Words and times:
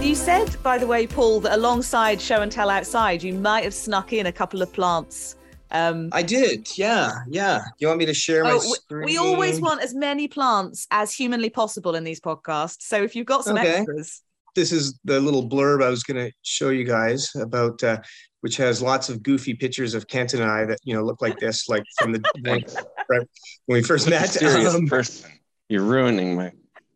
You 0.00 0.14
said, 0.14 0.56
by 0.62 0.78
the 0.78 0.86
way, 0.86 1.06
Paul, 1.06 1.40
that 1.40 1.54
alongside 1.54 2.18
show 2.20 2.40
and 2.40 2.50
tell 2.50 2.70
outside, 2.70 3.22
you 3.22 3.34
might 3.34 3.64
have 3.64 3.74
snuck 3.74 4.12
in 4.14 4.26
a 4.26 4.32
couple 4.32 4.62
of 4.62 4.72
plants. 4.72 5.36
Um, 5.70 6.08
I 6.12 6.22
did, 6.22 6.78
yeah, 6.78 7.12
yeah. 7.28 7.60
You 7.78 7.88
want 7.88 7.98
me 7.98 8.06
to 8.06 8.14
share 8.14 8.42
my 8.44 8.52
oh, 8.52 8.58
screen? 8.58 9.04
we 9.04 9.18
always 9.18 9.60
want 9.60 9.82
as 9.82 9.94
many 9.94 10.26
plants 10.26 10.86
as 10.90 11.12
humanly 11.12 11.50
possible 11.50 11.94
in 11.94 12.04
these 12.04 12.20
podcasts. 12.20 12.82
So 12.82 13.02
if 13.02 13.14
you've 13.14 13.26
got 13.26 13.44
some 13.44 13.58
Okay. 13.58 13.76
extras, 13.80 14.22
This 14.54 14.72
is 14.72 14.98
the 15.04 15.20
little 15.20 15.46
blurb 15.46 15.84
I 15.84 15.90
was 15.90 16.04
going 16.04 16.26
to 16.26 16.32
show 16.42 16.70
you 16.70 16.84
guys 16.84 17.30
about, 17.34 17.82
uh, 17.82 17.98
which 18.40 18.56
has 18.56 18.80
lots 18.80 19.10
of 19.10 19.22
goofy 19.22 19.52
pictures 19.52 19.92
of 19.92 20.06
Kent 20.08 20.32
and 20.32 20.42
I 20.42 20.64
that 20.64 20.78
you 20.84 20.94
know 20.94 21.02
look 21.02 21.20
like 21.20 21.38
this, 21.38 21.68
like 21.68 21.84
from 21.98 22.12
the 22.12 22.22
right, 22.46 23.28
when 23.66 23.76
we 23.76 23.82
first 23.82 24.08
met. 24.08 24.30
serious 24.30 24.74
Um, 24.74 24.86
person. 24.86 25.30
You're 25.68 25.82
ruining 25.82 26.34
my 26.34 26.52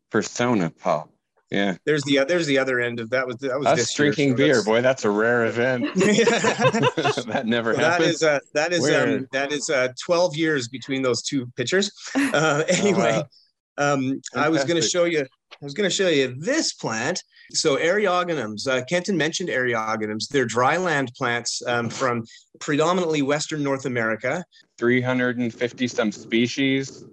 persona, 0.09 0.71
Paul. 0.71 1.12
Yeah, 1.53 1.77
there's 1.85 2.03
the 2.05 2.25
there's 2.27 2.47
the 2.47 2.57
other 2.57 2.81
end 2.81 2.99
of 2.99 3.11
that 3.11 3.27
was 3.27 3.37
that 3.37 3.59
was 3.59 3.67
us 3.67 3.79
this 3.79 3.99
year, 3.99 4.07
drinking 4.07 4.31
so 4.31 4.37
beer, 4.37 4.65
boy. 4.65 4.81
That's 4.81 5.05
a 5.05 5.11
rare 5.11 5.45
event. 5.45 5.85
that 5.95 7.43
never 7.45 7.75
that 7.75 8.01
happens. 8.01 8.21
That 8.21 8.23
is 8.23 8.23
uh, 8.23 8.39
that 8.55 8.73
is 8.73 8.91
um, 8.91 9.29
that 9.33 9.53
is 9.53 9.69
uh, 9.69 9.89
12 10.03 10.35
years 10.35 10.69
between 10.69 11.03
those 11.03 11.23
two 11.23 11.47
pictures. 11.57 11.93
Uh, 12.35 12.63
anyway, 12.69 13.23
um, 13.77 14.19
I 14.35 14.49
was 14.49 14.65
going 14.65 14.81
to 14.81 14.89
show 14.89 15.05
you. 15.05 15.21
I 15.21 15.65
was 15.65 15.75
going 15.75 15.89
to 15.89 15.95
show 15.95 16.09
you 16.09 16.35
this 16.39 16.73
plant. 16.73 17.23
So 17.51 17.77
Eriogonums. 17.77 18.67
Uh, 18.67 18.83
Kenton 18.87 19.19
mentioned 19.19 19.51
Eriogonums. 19.51 20.29
They're 20.29 20.47
dryland 20.47 21.15
plants 21.15 21.63
um, 21.67 21.91
from 21.91 22.25
predominantly 22.59 23.21
Western 23.21 23.63
North 23.63 23.85
America. 23.85 24.43
350 24.79 25.89
some 25.89 26.11
species. 26.11 27.05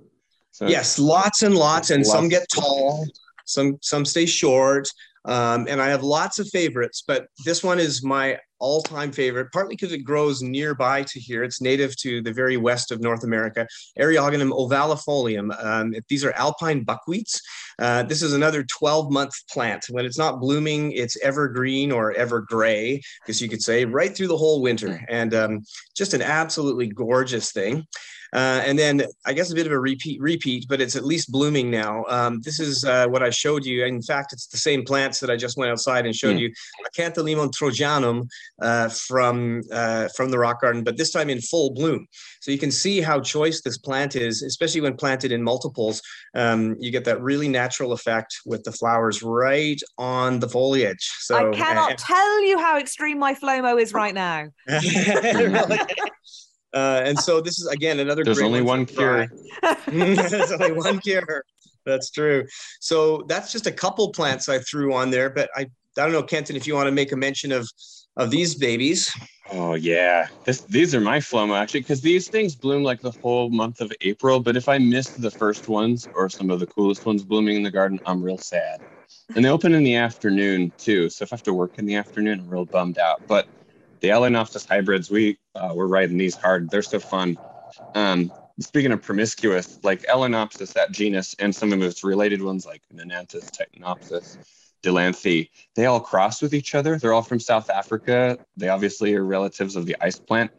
So 0.52 0.68
Yes, 0.68 0.98
lots 0.98 1.44
and 1.44 1.56
lots, 1.56 1.90
and 1.90 2.06
some 2.06 2.30
get 2.30 2.46
tall, 2.54 3.06
some 3.50 3.78
some 3.82 4.06
stay 4.06 4.26
short. 4.26 4.90
Um, 5.26 5.68
and 5.70 5.82
I 5.82 5.90
have 5.90 6.04
lots 6.04 6.40
of 6.40 6.48
favorites, 6.48 7.04
but 7.06 7.28
this 7.46 7.64
one 7.64 7.80
is 7.80 8.04
my 8.04 8.40
all-time 8.60 9.12
favorite, 9.12 9.52
partly 9.52 9.76
because 9.76 9.94
it 9.94 10.00
grows 10.00 10.42
nearby 10.42 11.04
to 11.04 11.20
here. 11.20 11.44
It's 11.44 11.62
native 11.62 11.96
to 11.98 12.22
the 12.22 12.34
very 12.34 12.58
west 12.58 12.92
of 12.92 13.02
North 13.02 13.24
America. 13.24 13.68
Eriogonum 14.00 14.52
ovalifolium. 14.52 15.52
Um, 15.64 15.96
these 16.08 16.24
are 16.24 16.34
alpine 16.34 16.86
buckwheats. 16.86 17.40
Uh, 17.80 18.04
this 18.04 18.22
is 18.22 18.34
another 18.34 18.64
12-month 18.64 19.34
plant. 19.50 19.86
When 19.90 20.06
it's 20.06 20.18
not 20.18 20.40
blooming, 20.40 20.92
it's 20.92 21.18
evergreen 21.22 21.92
or 21.92 22.14
evergray, 22.14 23.02
because 23.22 23.42
you 23.42 23.50
could 23.50 23.62
say, 23.62 23.86
right 23.86 24.16
through 24.16 24.28
the 24.28 24.38
whole 24.38 24.62
winter. 24.62 25.04
And 25.10 25.34
um, 25.34 25.64
just 25.96 26.14
an 26.14 26.22
absolutely 26.22 26.88
gorgeous 26.88 27.52
thing. 27.52 27.86
Uh, 28.32 28.62
and 28.64 28.78
then 28.78 29.02
I 29.26 29.34
guess 29.34 29.52
a 29.52 29.56
bit 29.56 29.66
of 29.66 29.72
a 29.72 29.80
repeat, 29.80 30.22
repeat, 30.22 30.68
but 30.70 30.80
it's 30.80 30.96
at 30.96 31.04
least 31.04 31.32
blooming 31.32 31.72
now. 31.72 32.06
Um, 32.08 32.42
this 32.42 32.60
is 32.60 32.86
uh, 32.86 33.08
what 33.08 33.24
I 33.24 33.32
showed 33.32 33.66
you. 33.66 33.84
In 33.86 34.04
fact, 34.04 34.34
it's 34.34 34.46
the 34.46 34.58
same 34.58 34.84
plants 34.86 35.20
that 35.22 35.32
I 35.32 35.36
just 35.36 35.58
went 35.58 35.72
outside 35.72 36.06
and 36.06 36.16
showed 36.16 36.34
Hmm. 36.34 36.38
you. 36.42 36.54
Acantholimon 36.96 37.52
trojanum 37.52 38.28
uh, 38.62 38.90
from 38.90 39.62
uh, 39.72 40.08
from 40.16 40.32
the 40.32 40.38
rock 40.38 40.62
garden, 40.62 40.84
but 40.84 40.98
this 40.98 41.12
time 41.12 41.30
in 41.30 41.42
full 41.42 41.74
bloom. 41.74 42.08
So 42.42 42.52
you 42.52 42.58
can 42.58 42.72
see 42.72 43.02
how 43.02 43.20
choice 43.20 43.62
this 43.62 43.78
plant 43.78 44.16
is, 44.16 44.42
especially 44.42 44.82
when 44.82 44.96
planted 44.96 45.32
in 45.32 45.44
multiples. 45.44 46.02
Um, 46.36 46.76
you 46.80 46.92
get 46.92 47.06
that 47.06 47.22
really 47.22 47.48
natural 47.48 47.92
effect 47.92 48.36
with 48.46 48.64
the 48.64 48.72
flowers 48.72 49.22
right 49.24 49.80
on 49.98 50.40
the 50.40 50.50
foliage. 50.50 51.10
So 51.20 51.52
I 51.52 51.56
cannot 51.56 51.98
tell 51.98 52.44
you 52.44 52.60
how 52.60 52.78
extreme 52.78 53.20
my 53.20 53.34
FLOMO 53.34 53.82
is 53.82 53.94
right 53.94 54.14
now. 54.14 54.48
Uh, 56.74 57.02
and 57.04 57.20
so 57.20 57.42
this 57.42 57.60
is 57.60 57.68
again 57.68 58.00
another. 58.00 58.24
There's 58.24 58.38
great 58.38 58.46
only 58.46 58.62
one 58.62 58.86
cure. 58.86 59.28
There's 59.88 60.52
only 60.52 60.72
one 60.72 61.00
cure. 61.00 61.44
That's 61.86 62.12
true. 62.12 62.46
So 62.80 63.24
that's 63.28 63.52
just 63.52 63.66
a 63.66 63.72
couple 63.72 64.12
plants 64.12 64.48
I 64.50 64.60
threw 64.60 64.94
on 64.94 65.10
there, 65.10 65.30
but 65.30 65.50
I 65.56 65.68
I 65.98 66.04
don't 66.04 66.12
know, 66.12 66.24
Kenton, 66.24 66.56
if 66.56 66.68
you 66.68 66.76
want 66.76 66.88
to 66.88 66.92
make 66.92 67.12
a 67.12 67.16
mention 67.16 67.52
of 67.52 67.68
of 68.18 68.32
these 68.32 68.56
babies. 68.56 69.12
Oh 69.52 69.74
yeah, 69.74 70.28
this 70.46 70.62
these 70.62 70.94
are 70.94 71.02
my 71.02 71.18
Flomo 71.20 71.58
actually 71.58 71.80
because 71.82 72.02
these 72.02 72.28
things 72.28 72.56
bloom 72.56 72.84
like 72.84 73.02
the 73.02 73.12
whole 73.12 73.50
month 73.50 73.82
of 73.82 73.92
April. 74.02 74.40
But 74.40 74.56
if 74.56 74.70
I 74.70 74.78
missed 74.78 75.22
the 75.22 75.32
first 75.32 75.68
ones 75.68 76.08
or 76.14 76.30
some 76.30 76.52
of 76.52 76.60
the 76.60 76.68
coolest 76.68 77.06
ones 77.06 77.24
blooming 77.24 77.56
in 77.56 77.64
the 77.64 77.72
garden, 77.72 78.00
I'm 78.06 78.22
real 78.22 78.38
sad. 78.38 78.82
And 79.36 79.44
they 79.44 79.50
open 79.50 79.74
in 79.74 79.84
the 79.84 79.96
afternoon 79.96 80.72
too, 80.78 81.10
so 81.10 81.24
if 81.24 81.34
I 81.34 81.36
have 81.36 81.44
to 81.44 81.54
work 81.54 81.78
in 81.78 81.86
the 81.86 81.96
afternoon, 81.96 82.42
I'm 82.42 82.50
real 82.50 82.66
bummed 82.66 83.00
out. 83.00 83.22
But 83.28 83.48
the 84.02 84.10
Aloinopsis 84.10 84.68
hybrids, 84.68 85.10
we 85.10 85.38
uh, 85.56 85.72
we're 85.74 85.88
riding 85.88 86.18
these 86.18 86.36
hard. 86.36 86.70
They're 86.70 86.82
so 86.82 87.00
fun. 87.00 87.38
Um, 87.96 88.32
speaking 88.60 88.92
of 88.92 89.02
promiscuous, 89.02 89.80
like 89.84 90.04
Aloinopsis, 90.04 90.74
that 90.74 90.92
genus, 90.92 91.36
and 91.40 91.56
some 91.56 91.74
of 91.74 91.82
its 91.82 92.04
related 92.04 92.42
ones 92.42 92.66
like 92.66 92.82
Nananthus 92.94 93.50
Titanopsis, 93.50 94.38
Deilanthe, 94.84 95.50
they 95.76 95.86
all 95.86 96.00
cross 96.00 96.42
with 96.42 96.54
each 96.54 96.76
other. 96.76 96.98
They're 96.98 97.14
all 97.14 97.22
from 97.22 97.40
South 97.40 97.70
Africa. 97.70 98.38
They 98.58 98.70
obviously 98.70 99.16
are 99.16 99.24
relatives 99.24 99.76
of 99.76 99.86
the 99.86 99.96
ice 100.02 100.20
plant. 100.20 100.52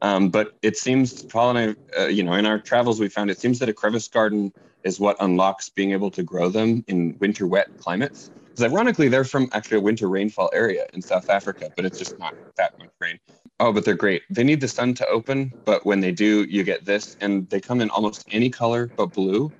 Um, 0.00 0.28
but 0.28 0.52
it 0.62 0.76
seems, 0.76 1.22
Paul 1.22 1.56
and 1.56 1.76
I, 1.96 2.00
uh, 2.00 2.06
you 2.06 2.22
know, 2.22 2.34
in 2.34 2.46
our 2.46 2.58
travels, 2.58 3.00
we 3.00 3.08
found 3.08 3.30
it 3.30 3.38
seems 3.38 3.58
that 3.60 3.68
a 3.68 3.72
crevice 3.72 4.08
garden 4.08 4.52
is 4.84 4.98
what 4.98 5.16
unlocks 5.20 5.68
being 5.68 5.92
able 5.92 6.10
to 6.10 6.22
grow 6.22 6.48
them 6.48 6.84
in 6.88 7.16
winter 7.20 7.46
wet 7.46 7.68
climates. 7.78 8.30
Because 8.54 8.70
ironically, 8.70 9.08
they're 9.08 9.24
from 9.24 9.48
actually 9.52 9.78
a 9.78 9.80
winter 9.80 10.08
rainfall 10.08 10.50
area 10.52 10.86
in 10.92 11.00
South 11.00 11.30
Africa, 11.30 11.72
but 11.76 11.84
it's 11.84 11.98
just 11.98 12.18
not 12.18 12.34
that 12.56 12.78
much 12.78 12.90
rain. 13.00 13.18
Oh, 13.60 13.72
but 13.72 13.84
they're 13.84 13.94
great. 13.94 14.22
They 14.28 14.44
need 14.44 14.60
the 14.60 14.68
sun 14.68 14.92
to 14.94 15.06
open, 15.06 15.52
but 15.64 15.86
when 15.86 16.00
they 16.00 16.12
do, 16.12 16.44
you 16.44 16.64
get 16.64 16.84
this, 16.84 17.16
and 17.20 17.48
they 17.48 17.60
come 17.60 17.80
in 17.80 17.90
almost 17.90 18.26
any 18.30 18.50
color 18.50 18.90
but 18.96 19.12
blue. 19.12 19.52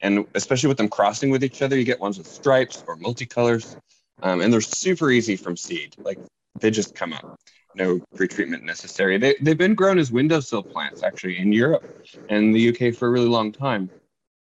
And 0.00 0.26
especially 0.34 0.68
with 0.68 0.76
them 0.76 0.88
crossing 0.88 1.30
with 1.30 1.42
each 1.42 1.62
other, 1.62 1.76
you 1.76 1.84
get 1.84 1.98
ones 2.00 2.18
with 2.18 2.26
stripes 2.26 2.84
or 2.86 2.96
multicolors. 2.96 3.76
Um, 4.22 4.40
and 4.40 4.52
they're 4.52 4.60
super 4.60 5.10
easy 5.10 5.36
from 5.36 5.56
seed. 5.56 5.94
Like 5.98 6.18
they 6.60 6.70
just 6.70 6.94
come 6.94 7.12
up. 7.12 7.38
No 7.74 7.98
pretreatment 8.16 8.62
necessary. 8.62 9.18
They, 9.18 9.34
they've 9.42 9.58
been 9.58 9.74
grown 9.74 9.98
as 9.98 10.10
windowsill 10.10 10.62
plants 10.62 11.02
actually 11.02 11.38
in 11.38 11.52
Europe 11.52 11.84
and 12.30 12.54
the 12.54 12.68
UK 12.70 12.94
for 12.94 13.08
a 13.08 13.10
really 13.10 13.28
long 13.28 13.52
time. 13.52 13.90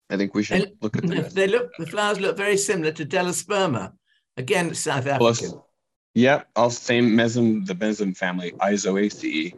I 0.09 0.17
think 0.17 0.33
we 0.33 0.43
should 0.43 0.61
And 0.63 0.71
look 0.81 0.97
at 0.97 1.05
them. 1.07 1.25
they 1.33 1.47
look 1.47 1.69
the 1.77 1.85
flowers 1.85 2.19
look 2.19 2.35
very 2.35 2.57
similar 2.57 2.91
to 2.93 3.05
Delosperma. 3.05 3.93
Again, 4.37 4.73
South. 4.73 5.05
African. 5.07 5.61
Yep, 6.15 6.47
all 6.55 6.69
same 6.69 7.11
mesem, 7.11 7.65
the 7.65 7.75
mesem 7.75 8.17
family, 8.17 8.51
Aizoaceae. 8.53 9.53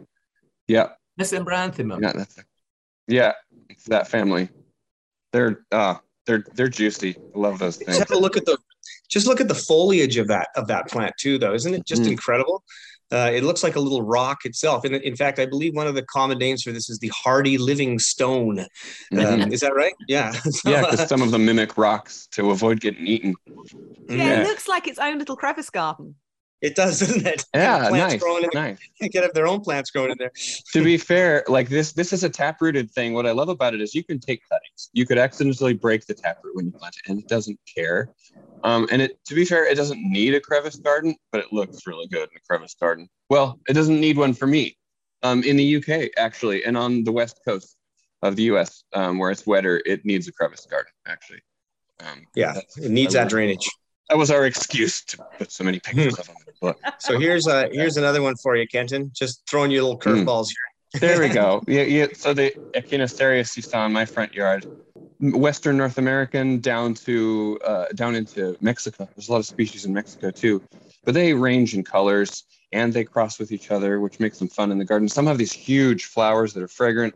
Yep, 0.68 0.98
Mesembryanthemum. 1.20 2.00
yeah, 2.02 2.12
that's 2.12 2.38
yeah, 3.08 3.32
it's 3.68 3.84
that 3.84 4.06
family. 4.08 4.48
They're 5.34 5.66
uh 5.72 5.96
they're 6.26 6.44
they're 6.54 6.68
juicy. 6.68 7.16
I 7.34 7.38
love 7.38 7.58
those 7.58 7.76
Just 7.76 7.86
things. 7.86 7.98
have 7.98 8.12
a 8.12 8.16
look 8.18 8.36
at 8.36 8.46
the 8.46 8.56
just 9.10 9.26
look 9.26 9.40
at 9.40 9.48
the 9.48 9.54
foliage 9.54 10.16
of 10.16 10.28
that 10.28 10.48
of 10.54 10.68
that 10.68 10.86
plant 10.88 11.12
too, 11.18 11.38
though. 11.38 11.52
Isn't 11.54 11.74
it 11.74 11.84
just 11.84 12.02
Mm. 12.02 12.12
incredible? 12.12 12.62
Uh, 13.12 13.30
it 13.34 13.42
looks 13.42 13.62
like 13.64 13.74
a 13.76 13.80
little 13.80 14.00
rock 14.02 14.44
itself. 14.44 14.84
And 14.84 14.94
in 14.94 15.14
fact, 15.16 15.38
I 15.40 15.46
believe 15.46 15.74
one 15.74 15.86
of 15.88 15.94
the 15.96 16.02
common 16.04 16.38
names 16.38 16.62
for 16.62 16.70
this 16.72 16.88
is 16.88 16.98
the 17.00 17.08
hardy 17.14 17.58
living 17.58 17.98
stone. 17.98 18.60
Um, 19.18 19.52
is 19.52 19.60
that 19.60 19.74
right? 19.74 19.92
Yeah. 20.08 20.32
So, 20.50 20.70
Yeah, 20.70 20.82
uh, 20.82 20.90
because 20.90 21.08
some 21.08 21.20
of 21.20 21.30
them 21.32 21.44
mimic 21.44 21.76
rocks 21.76 22.28
to 22.32 22.50
avoid 22.50 22.80
getting 22.80 23.06
eaten. 23.06 23.34
Yeah, 24.08 24.16
Yeah. 24.16 24.40
it 24.40 24.46
looks 24.48 24.68
like 24.68 24.86
its 24.88 24.98
own 25.00 25.18
little 25.18 25.36
crevice 25.36 25.68
garden. 25.70 26.14
It 26.64 26.74
does, 26.74 27.00
doesn't 27.04 27.26
it? 27.26 27.44
Yeah, 27.54 27.88
Plants 27.88 28.12
nice, 28.14 28.22
growing 28.22 28.44
in 28.44 28.50
there. 28.52 28.62
nice. 28.62 28.78
They 29.00 29.10
could 29.10 29.22
have 29.22 29.34
their 29.34 29.46
own 29.46 29.60
plants 29.60 29.90
growing 29.90 30.10
in 30.12 30.16
there. 30.18 30.32
to 30.72 30.82
be 30.82 30.96
fair, 31.12 31.44
like 31.46 31.68
this, 31.68 31.92
this 31.92 32.12
is 32.14 32.24
a 32.24 32.30
taprooted 32.30 32.90
thing. 32.90 33.12
What 33.12 33.26
I 33.26 33.32
love 33.32 33.50
about 33.50 33.74
it 33.74 33.82
is 33.82 33.94
you 33.94 34.02
can 34.02 34.18
take 34.18 34.40
cuttings. 34.48 34.88
You 34.94 35.04
could 35.06 35.18
accidentally 35.18 35.74
break 35.74 36.06
the 36.06 36.14
taproot 36.14 36.56
when 36.56 36.64
you 36.64 36.72
plant 36.72 36.96
it, 36.96 37.10
and 37.10 37.18
it 37.20 37.28
doesn't 37.28 37.60
care. 37.76 38.08
Um, 38.62 38.88
and 38.90 39.02
it, 39.02 39.22
to 39.26 39.34
be 39.34 39.44
fair, 39.44 39.66
it 39.70 39.74
doesn't 39.74 40.00
need 40.00 40.34
a 40.34 40.40
crevice 40.40 40.76
garden, 40.76 41.14
but 41.32 41.42
it 41.42 41.52
looks 41.52 41.86
really 41.86 42.06
good 42.08 42.30
in 42.30 42.36
a 42.36 42.40
crevice 42.48 42.74
garden. 42.74 43.10
Well, 43.28 43.60
it 43.68 43.74
doesn't 43.74 44.00
need 44.00 44.16
one 44.16 44.32
for 44.32 44.46
me. 44.46 44.76
Um, 45.22 45.42
in 45.42 45.56
the 45.56 45.76
UK, 45.76 46.10
actually, 46.16 46.64
and 46.64 46.76
on 46.76 47.04
the 47.04 47.12
west 47.12 47.40
coast 47.46 47.76
of 48.22 48.36
the 48.36 48.44
US, 48.54 48.84
um, 48.94 49.18
where 49.18 49.30
it's 49.30 49.46
wetter, 49.46 49.82
it 49.84 50.04
needs 50.04 50.28
a 50.28 50.32
crevice 50.32 50.66
garden, 50.66 50.92
actually. 51.06 51.40
Um, 52.00 52.24
Yeah, 52.34 52.54
it 52.76 52.90
needs 52.90 53.12
that 53.14 53.28
drainage. 53.28 53.68
That 54.08 54.18
was 54.18 54.30
our 54.30 54.44
excuse 54.46 55.02
to 55.06 55.18
put 55.38 55.50
so 55.50 55.64
many 55.64 55.80
pictures 55.80 56.18
of 56.18 56.26
them 56.26 56.36
in 56.38 56.44
the 56.46 56.52
book. 56.60 56.80
So 57.00 57.18
here's 57.18 57.46
uh 57.46 57.68
here's 57.72 57.96
another 57.96 58.22
one 58.22 58.34
for 58.42 58.54
you, 58.56 58.66
Kenton. 58.66 59.10
Just 59.14 59.42
throwing 59.48 59.70
you 59.70 59.82
little 59.82 59.96
Hmm. 60.00 60.10
curveballs 60.28 60.48
here. 60.48 61.00
There 61.00 61.20
we 61.20 61.28
go. 61.28 61.62
Yeah, 61.68 61.82
yeah. 61.82 62.06
So 62.14 62.34
the 62.34 62.54
Echinocereus 62.74 63.56
you 63.56 63.62
saw 63.62 63.84
in 63.86 63.92
my 63.92 64.04
front 64.04 64.34
yard, 64.34 64.66
Western 65.20 65.76
North 65.76 65.98
American 65.98 66.60
down 66.60 66.94
to 66.94 67.58
uh, 67.64 67.86
down 67.94 68.14
into 68.14 68.56
Mexico. 68.60 69.08
There's 69.16 69.28
a 69.28 69.32
lot 69.32 69.38
of 69.38 69.46
species 69.46 69.84
in 69.86 69.92
Mexico 69.94 70.30
too, 70.30 70.62
but 71.04 71.14
they 71.14 71.32
range 71.34 71.74
in 71.74 71.82
colors. 71.82 72.44
and 72.72 72.92
they 72.92 73.04
cross 73.04 73.38
with 73.38 73.52
each 73.52 73.70
other, 73.70 74.00
which 74.00 74.18
makes 74.18 74.38
them 74.40 74.48
fun 74.48 74.72
in 74.72 74.78
the 74.78 74.84
garden. 74.84 75.08
Some 75.08 75.26
have 75.28 75.38
these 75.38 75.52
huge 75.52 76.06
flowers 76.06 76.52
that 76.54 76.62
are 76.62 76.68
fragrant, 76.68 77.14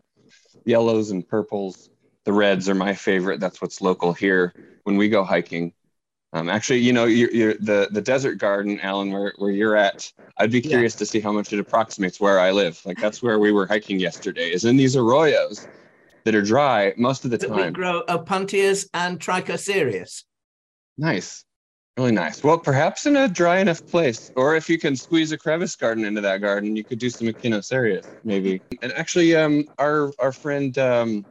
yellows 0.64 1.10
and 1.10 1.26
purples. 1.26 1.90
The 2.24 2.32
reds 2.32 2.68
are 2.68 2.76
my 2.76 2.94
favorite. 2.94 3.40
That's 3.40 3.60
what's 3.60 3.80
local 3.80 4.12
here 4.12 4.54
when 4.84 4.96
we 4.96 5.08
go 5.08 5.24
hiking. 5.24 5.72
Um, 6.34 6.50
actually, 6.50 6.80
you 6.80 6.92
know, 6.92 7.06
you're, 7.06 7.30
you're, 7.30 7.54
the 7.54 7.88
the 7.90 8.02
desert 8.02 8.34
garden, 8.36 8.78
Alan, 8.80 9.10
where, 9.10 9.32
where 9.38 9.50
you're 9.50 9.76
at. 9.76 10.12
I'd 10.36 10.50
be 10.50 10.60
curious 10.60 10.94
yeah. 10.94 10.98
to 10.98 11.06
see 11.06 11.20
how 11.20 11.32
much 11.32 11.52
it 11.52 11.58
approximates 11.58 12.20
where 12.20 12.38
I 12.38 12.50
live. 12.50 12.80
Like 12.84 13.00
that's 13.00 13.22
where 13.22 13.38
we 13.38 13.50
were 13.50 13.66
hiking 13.66 13.98
yesterday. 13.98 14.50
Is 14.52 14.66
in 14.66 14.76
these 14.76 14.94
arroyos 14.94 15.66
that 16.24 16.34
are 16.34 16.42
dry 16.42 16.92
most 16.98 17.24
of 17.24 17.30
the 17.30 17.38
that 17.38 17.48
time. 17.48 17.66
We 17.68 17.70
grow 17.70 18.02
opuntias 18.08 18.88
and 18.92 19.18
trichocereus. 19.18 20.24
Nice, 20.98 21.46
really 21.96 22.12
nice. 22.12 22.44
Well, 22.44 22.58
perhaps 22.58 23.06
in 23.06 23.16
a 23.16 23.26
dry 23.26 23.60
enough 23.60 23.86
place, 23.86 24.30
or 24.36 24.54
if 24.54 24.68
you 24.68 24.78
can 24.78 24.96
squeeze 24.96 25.32
a 25.32 25.38
crevice 25.38 25.76
garden 25.76 26.04
into 26.04 26.20
that 26.20 26.42
garden, 26.42 26.76
you 26.76 26.84
could 26.84 26.98
do 26.98 27.08
some 27.08 27.28
echinocereus, 27.28 28.06
maybe. 28.22 28.60
And 28.82 28.92
actually, 28.92 29.34
um, 29.34 29.64
our 29.78 30.12
our 30.18 30.32
friend. 30.32 30.76
Um, 30.76 31.26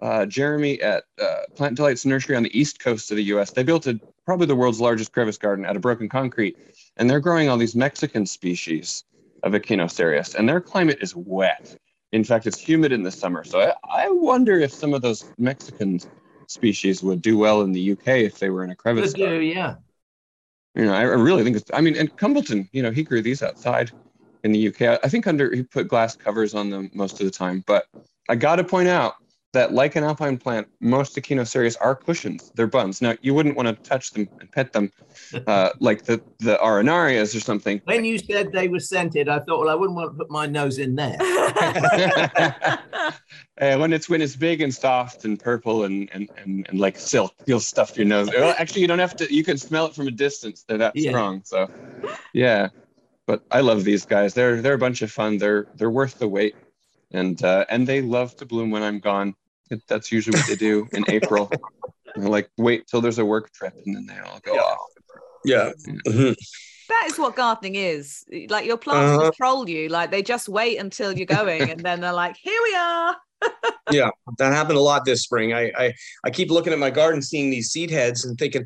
uh, 0.00 0.24
Jeremy 0.24 0.80
at 0.80 1.02
uh, 1.20 1.40
Plant 1.56 1.74
Delights 1.74 2.06
Nursery 2.06 2.36
on 2.36 2.44
the 2.44 2.56
east 2.56 2.78
coast 2.78 3.10
of 3.10 3.16
the 3.16 3.24
U.S. 3.24 3.50
They 3.50 3.64
built 3.64 3.88
a 3.88 3.98
probably 4.28 4.46
the 4.46 4.54
world's 4.54 4.78
largest 4.78 5.10
crevice 5.10 5.38
garden 5.38 5.64
out 5.64 5.74
of 5.74 5.80
broken 5.80 6.06
concrete. 6.06 6.54
And 6.98 7.08
they're 7.08 7.18
growing 7.18 7.48
all 7.48 7.56
these 7.56 7.74
Mexican 7.74 8.26
species 8.26 9.04
of 9.42 9.54
Echinocereus, 9.54 10.34
and 10.34 10.46
their 10.46 10.60
climate 10.60 10.98
is 11.00 11.16
wet. 11.16 11.74
In 12.12 12.24
fact, 12.24 12.46
it's 12.46 12.58
humid 12.58 12.92
in 12.92 13.02
the 13.02 13.10
summer. 13.10 13.42
So 13.42 13.58
I, 13.58 13.72
I 14.04 14.10
wonder 14.10 14.60
if 14.60 14.70
some 14.70 14.92
of 14.92 15.00
those 15.00 15.32
Mexican 15.38 15.98
species 16.46 17.02
would 17.02 17.22
do 17.22 17.38
well 17.38 17.62
in 17.62 17.72
the 17.72 17.92
UK 17.92 18.08
if 18.18 18.38
they 18.38 18.50
were 18.50 18.64
in 18.64 18.68
a 18.68 18.74
crevice. 18.74 19.14
Could 19.14 19.30
do, 19.30 19.40
yeah. 19.40 19.76
You 20.74 20.84
know, 20.84 20.92
I, 20.92 21.00
I 21.00 21.04
really 21.04 21.42
think 21.42 21.56
it's, 21.56 21.70
I 21.72 21.80
mean, 21.80 21.96
and 21.96 22.14
Cumbleton, 22.18 22.68
you 22.72 22.82
know, 22.82 22.90
he 22.90 23.04
grew 23.04 23.22
these 23.22 23.42
outside 23.42 23.92
in 24.44 24.52
the 24.52 24.68
UK. 24.68 25.00
I 25.02 25.08
think 25.08 25.26
under, 25.26 25.54
he 25.54 25.62
put 25.62 25.88
glass 25.88 26.16
covers 26.16 26.52
on 26.52 26.68
them 26.68 26.90
most 26.92 27.18
of 27.18 27.24
the 27.24 27.30
time. 27.30 27.64
But 27.66 27.86
I 28.28 28.34
got 28.34 28.56
to 28.56 28.64
point 28.64 28.88
out, 28.88 29.14
that, 29.52 29.72
like 29.72 29.96
an 29.96 30.04
alpine 30.04 30.36
plant, 30.36 30.68
most 30.80 31.16
echinocereus 31.16 31.76
are 31.76 31.94
cushions. 31.94 32.52
They're 32.54 32.66
buns. 32.66 33.00
Now, 33.00 33.14
you 33.22 33.32
wouldn't 33.32 33.56
want 33.56 33.68
to 33.68 33.74
touch 33.88 34.10
them 34.10 34.28
and 34.40 34.52
pet 34.52 34.72
them 34.72 34.92
uh, 35.46 35.70
like 35.80 36.04
the, 36.04 36.20
the 36.38 36.58
arenarias 36.62 37.34
or 37.34 37.40
something. 37.40 37.80
When 37.84 38.04
you 38.04 38.18
said 38.18 38.52
they 38.52 38.68
were 38.68 38.80
scented, 38.80 39.28
I 39.28 39.38
thought, 39.40 39.60
well, 39.60 39.70
I 39.70 39.74
wouldn't 39.74 39.96
want 39.96 40.12
to 40.12 40.18
put 40.18 40.30
my 40.30 40.46
nose 40.46 40.78
in 40.78 40.96
there. 40.96 41.16
uh, 41.20 43.12
when 43.56 43.92
it's 43.92 44.08
when 44.08 44.20
it's 44.20 44.36
big 44.36 44.60
and 44.60 44.74
soft 44.74 45.24
and 45.24 45.40
purple 45.40 45.84
and, 45.84 46.10
and, 46.12 46.28
and, 46.36 46.68
and 46.68 46.78
like 46.78 46.98
silk, 46.98 47.34
you'll 47.46 47.60
stuff 47.60 47.96
your 47.96 48.06
nose. 48.06 48.28
Well, 48.28 48.54
actually, 48.58 48.82
you 48.82 48.88
don't 48.88 48.98
have 48.98 49.16
to. 49.16 49.34
You 49.34 49.44
can 49.44 49.56
smell 49.56 49.86
it 49.86 49.94
from 49.94 50.08
a 50.08 50.12
distance. 50.12 50.64
They're 50.68 50.78
that 50.78 50.94
yeah. 50.94 51.10
strong. 51.10 51.42
So, 51.44 51.70
yeah. 52.34 52.68
But 53.26 53.44
I 53.50 53.60
love 53.60 53.84
these 53.84 54.06
guys. 54.06 54.34
They're 54.34 54.62
they're 54.62 54.74
a 54.74 54.78
bunch 54.78 55.02
of 55.02 55.10
fun. 55.10 55.38
They're 55.38 55.66
they're 55.74 55.90
worth 55.90 56.18
the 56.18 56.28
wait 56.28 56.54
and 57.12 57.42
uh, 57.42 57.64
and 57.68 57.86
they 57.86 58.02
love 58.02 58.36
to 58.36 58.46
bloom 58.46 58.70
when 58.70 58.82
I'm 58.82 58.98
gone. 59.00 59.34
That's 59.86 60.10
usually 60.10 60.38
what 60.38 60.48
they 60.48 60.56
do 60.56 60.88
in 60.92 61.04
April. 61.08 61.50
like 62.16 62.50
wait 62.56 62.86
till 62.86 63.00
there's 63.00 63.18
a 63.18 63.24
work 63.24 63.52
trip 63.52 63.74
and 63.84 63.94
then 63.94 64.06
they 64.06 64.18
all 64.18 64.40
go 64.40 64.54
yeah. 64.54 64.60
off. 64.60 64.78
Yeah. 65.44 65.72
Mm-hmm. 66.06 66.32
That 66.88 67.04
is 67.06 67.18
what 67.18 67.36
gardening 67.36 67.74
is. 67.74 68.24
Like 68.48 68.64
your 68.64 68.78
plants 68.78 69.18
uh-huh. 69.18 69.30
control 69.30 69.68
you. 69.68 69.88
Like 69.88 70.10
they 70.10 70.22
just 70.22 70.48
wait 70.48 70.78
until 70.78 71.12
you're 71.12 71.26
going, 71.26 71.70
and 71.70 71.80
then 71.80 72.00
they're 72.00 72.12
like, 72.12 72.36
"Here 72.36 72.58
we 72.62 72.74
are." 72.74 73.16
yeah, 73.90 74.10
that 74.38 74.52
happened 74.52 74.78
a 74.78 74.80
lot 74.80 75.04
this 75.04 75.22
spring. 75.22 75.52
I, 75.52 75.70
I 75.76 75.92
I 76.24 76.30
keep 76.30 76.50
looking 76.50 76.72
at 76.72 76.78
my 76.78 76.90
garden, 76.90 77.20
seeing 77.20 77.50
these 77.50 77.70
seed 77.70 77.90
heads, 77.90 78.24
and 78.24 78.38
thinking, 78.38 78.64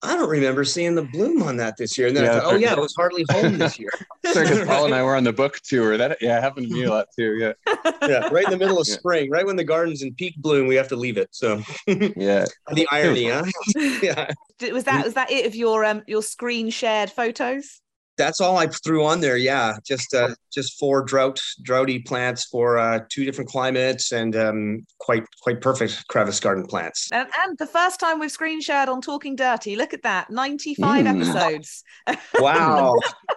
I 0.00 0.16
don't 0.16 0.28
remember 0.28 0.64
seeing 0.64 0.94
the 0.94 1.02
bloom 1.02 1.42
on 1.42 1.56
that 1.56 1.76
this 1.76 1.98
year. 1.98 2.06
And 2.06 2.16
then 2.16 2.24
yeah, 2.24 2.36
I 2.36 2.40
thought, 2.40 2.54
oh 2.54 2.56
yeah, 2.56 2.72
it 2.72 2.78
was 2.78 2.94
hardly 2.94 3.24
home 3.30 3.58
this 3.58 3.78
year. 3.78 3.90
Because 4.22 4.66
Paul 4.66 4.84
and 4.84 4.94
I 4.94 5.02
were 5.02 5.16
on 5.16 5.24
the 5.24 5.32
book 5.32 5.58
tour. 5.64 5.96
That 5.96 6.18
yeah, 6.20 6.38
happened 6.38 6.68
to 6.68 6.74
me 6.74 6.84
a 6.84 6.90
lot 6.90 7.06
too. 7.18 7.36
Yeah. 7.36 7.52
Yeah, 8.02 8.28
right 8.28 8.44
in 8.44 8.50
the 8.50 8.58
middle 8.58 8.78
of 8.78 8.86
yeah. 8.86 8.94
spring, 8.94 9.30
right 9.30 9.44
when 9.44 9.56
the 9.56 9.64
garden's 9.64 10.02
in 10.02 10.14
peak 10.14 10.34
bloom, 10.36 10.66
we 10.66 10.76
have 10.76 10.88
to 10.88 10.96
leave 10.96 11.18
it. 11.18 11.28
So 11.32 11.62
yeah, 11.86 12.46
the 12.72 12.86
irony, 12.90 13.28
huh? 13.28 13.44
yeah. 14.02 14.30
Was 14.72 14.84
that 14.84 15.04
was 15.04 15.14
that 15.14 15.30
it 15.30 15.46
of 15.46 15.54
your 15.54 15.84
um 15.84 16.02
your 16.06 16.22
screen 16.22 16.70
shared 16.70 17.10
photos? 17.10 17.80
That's 18.18 18.40
all 18.40 18.58
I 18.58 18.66
threw 18.66 19.04
on 19.04 19.20
there. 19.20 19.36
Yeah, 19.36 19.78
just 19.86 20.12
uh, 20.12 20.34
just 20.52 20.78
four 20.78 21.02
drought 21.02 21.40
droughty 21.62 22.00
plants 22.00 22.44
for 22.44 22.76
uh, 22.76 23.00
two 23.08 23.24
different 23.24 23.48
climates 23.48 24.12
and 24.12 24.36
um, 24.36 24.86
quite 24.98 25.24
quite 25.40 25.60
perfect 25.60 26.06
crevice 26.08 26.40
garden 26.40 26.66
plants. 26.66 27.08
And, 27.12 27.28
and, 27.38 27.56
the 27.58 27.66
first 27.66 27.98
time 28.00 28.18
we've 28.18 28.30
screen 28.30 28.60
shared 28.60 28.88
on 28.88 29.00
Talking 29.00 29.36
Dirty. 29.36 29.76
Look 29.76 29.94
at 29.94 30.02
that, 30.02 30.30
ninety 30.30 30.74
five 30.74 31.06
mm. 31.06 31.22
episodes. 31.22 31.84
Wow, 32.40 32.96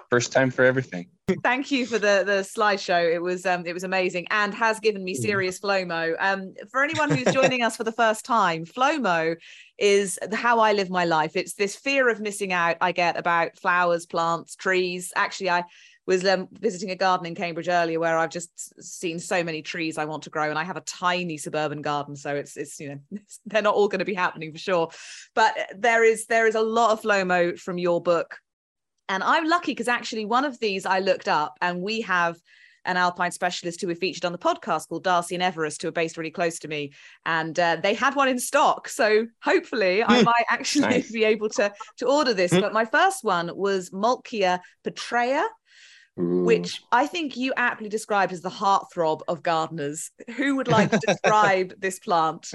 first 0.10 0.32
time 0.32 0.52
for 0.52 0.64
everything. 0.64 1.08
Thank 1.44 1.72
you 1.72 1.86
for 1.86 2.00
the 2.00 2.24
the 2.26 2.42
slideshow. 2.42 3.14
It 3.14 3.22
was 3.22 3.46
um, 3.46 3.66
it 3.66 3.74
was 3.74 3.84
amazing 3.84 4.28
and 4.32 4.54
has 4.54 4.80
given 4.80 5.04
me 5.04 5.14
serious 5.14 5.60
FLOMO. 5.60 6.16
Um, 6.20 6.54
for 6.72 6.84
anyone 6.84 7.10
who's 7.10 7.34
joining 7.34 7.62
us 7.62 7.78
for 7.78 7.84
the 7.84 7.92
first 7.92 8.26
time, 8.26 8.66
FLOMO 8.66 9.36
is 9.78 10.20
how 10.34 10.60
I 10.60 10.74
live 10.74 10.90
my 10.90 11.06
life. 11.06 11.36
It's 11.36 11.54
this 11.54 11.76
fear 11.76 12.10
of 12.10 12.20
missing 12.20 12.52
out 12.54 12.78
I 12.82 12.92
get 12.92 13.18
about 13.18 13.58
flowers, 13.58 14.06
plants, 14.06 14.56
trees. 14.56 15.14
Actually, 15.16 15.52
I 15.52 15.64
was 16.08 16.26
um, 16.26 16.48
visiting 16.52 16.92
a 16.92 16.96
garden 16.96 17.28
in 17.28 17.36
Cambridge 17.36 17.70
earlier 17.70 18.00
where 18.00 18.18
I've 18.18 18.32
just 18.32 18.84
seen 18.84 19.20
so 19.20 19.44
many 19.44 19.62
trees 19.62 19.98
I 19.98 20.06
want 20.06 20.24
to 20.24 20.30
grow, 20.30 20.50
and 20.50 20.58
I 20.58 20.64
have 20.64 20.78
a 20.78 20.82
tiny 20.82 21.38
suburban 21.38 21.82
garden, 21.82 22.16
so 22.16 22.36
it's 22.36 22.58
it's 22.58 22.80
you 22.80 22.90
know 22.90 23.20
they're 23.46 23.62
not 23.62 23.76
all 23.76 23.88
going 23.88 24.00
to 24.00 24.06
be 24.06 24.14
happening 24.14 24.52
for 24.52 24.58
sure, 24.58 24.90
but 25.36 25.56
there 25.78 26.04
is 26.04 26.26
there 26.26 26.48
is 26.48 26.56
a 26.56 26.62
lot 26.62 26.92
of 26.92 27.02
FLOMO 27.02 27.60
from 27.60 27.78
your 27.78 28.02
book, 28.02 28.38
and 29.12 29.24
I'm 29.24 29.46
lucky 29.46 29.74
because 29.74 29.90
actually 29.90 30.24
one 30.24 30.46
of 30.46 30.58
these 30.60 30.86
I 30.86 31.00
looked 31.00 31.28
up, 31.28 31.58
and 31.62 31.82
we 31.82 32.00
have 32.02 32.38
an 32.86 32.96
alpine 32.96 33.32
specialist 33.32 33.82
who 33.82 33.88
we 33.88 33.94
featured 33.94 34.24
on 34.24 34.32
the 34.32 34.38
podcast 34.38 34.88
called 34.88 35.04
D'Arcy 35.04 35.36
and 35.36 35.44
Everest, 35.44 35.82
who 35.82 35.90
are 35.90 35.92
based 35.92 36.16
really 36.16 36.32
close 36.32 36.60
to 36.60 36.70
me, 36.70 36.94
and 37.26 37.60
uh, 37.60 37.76
they 37.84 37.94
had 37.94 38.16
one 38.16 38.30
in 38.30 38.40
stock. 38.40 38.88
So 38.88 39.28
hopefully, 39.44 40.02
I 40.08 40.24
might 40.24 40.46
actually 40.50 40.88
nice. 40.88 41.12
be 41.12 41.26
able 41.26 41.50
to 41.50 41.74
to 41.98 42.08
order 42.08 42.34
this. 42.34 42.54
Hmm. 42.54 42.62
But 42.62 42.72
my 42.72 42.86
first 42.86 43.22
one 43.22 43.52
was 43.54 43.90
Moltkia 43.90 44.62
petraea. 44.86 45.44
Ooh. 46.20 46.44
Which 46.44 46.82
I 46.92 47.08
think 47.08 47.38
you 47.38 47.54
aptly 47.56 47.90
described 47.90 48.34
as 48.34 48.42
the 48.42 48.50
heartthrob 48.50 49.22
of 49.28 49.44
gardeners. 49.44 50.12
Who 50.36 50.58
would 50.58 50.68
like 50.68 50.92
to 50.92 51.00
describe 51.06 51.74
this 51.80 52.00
plant? 52.00 52.52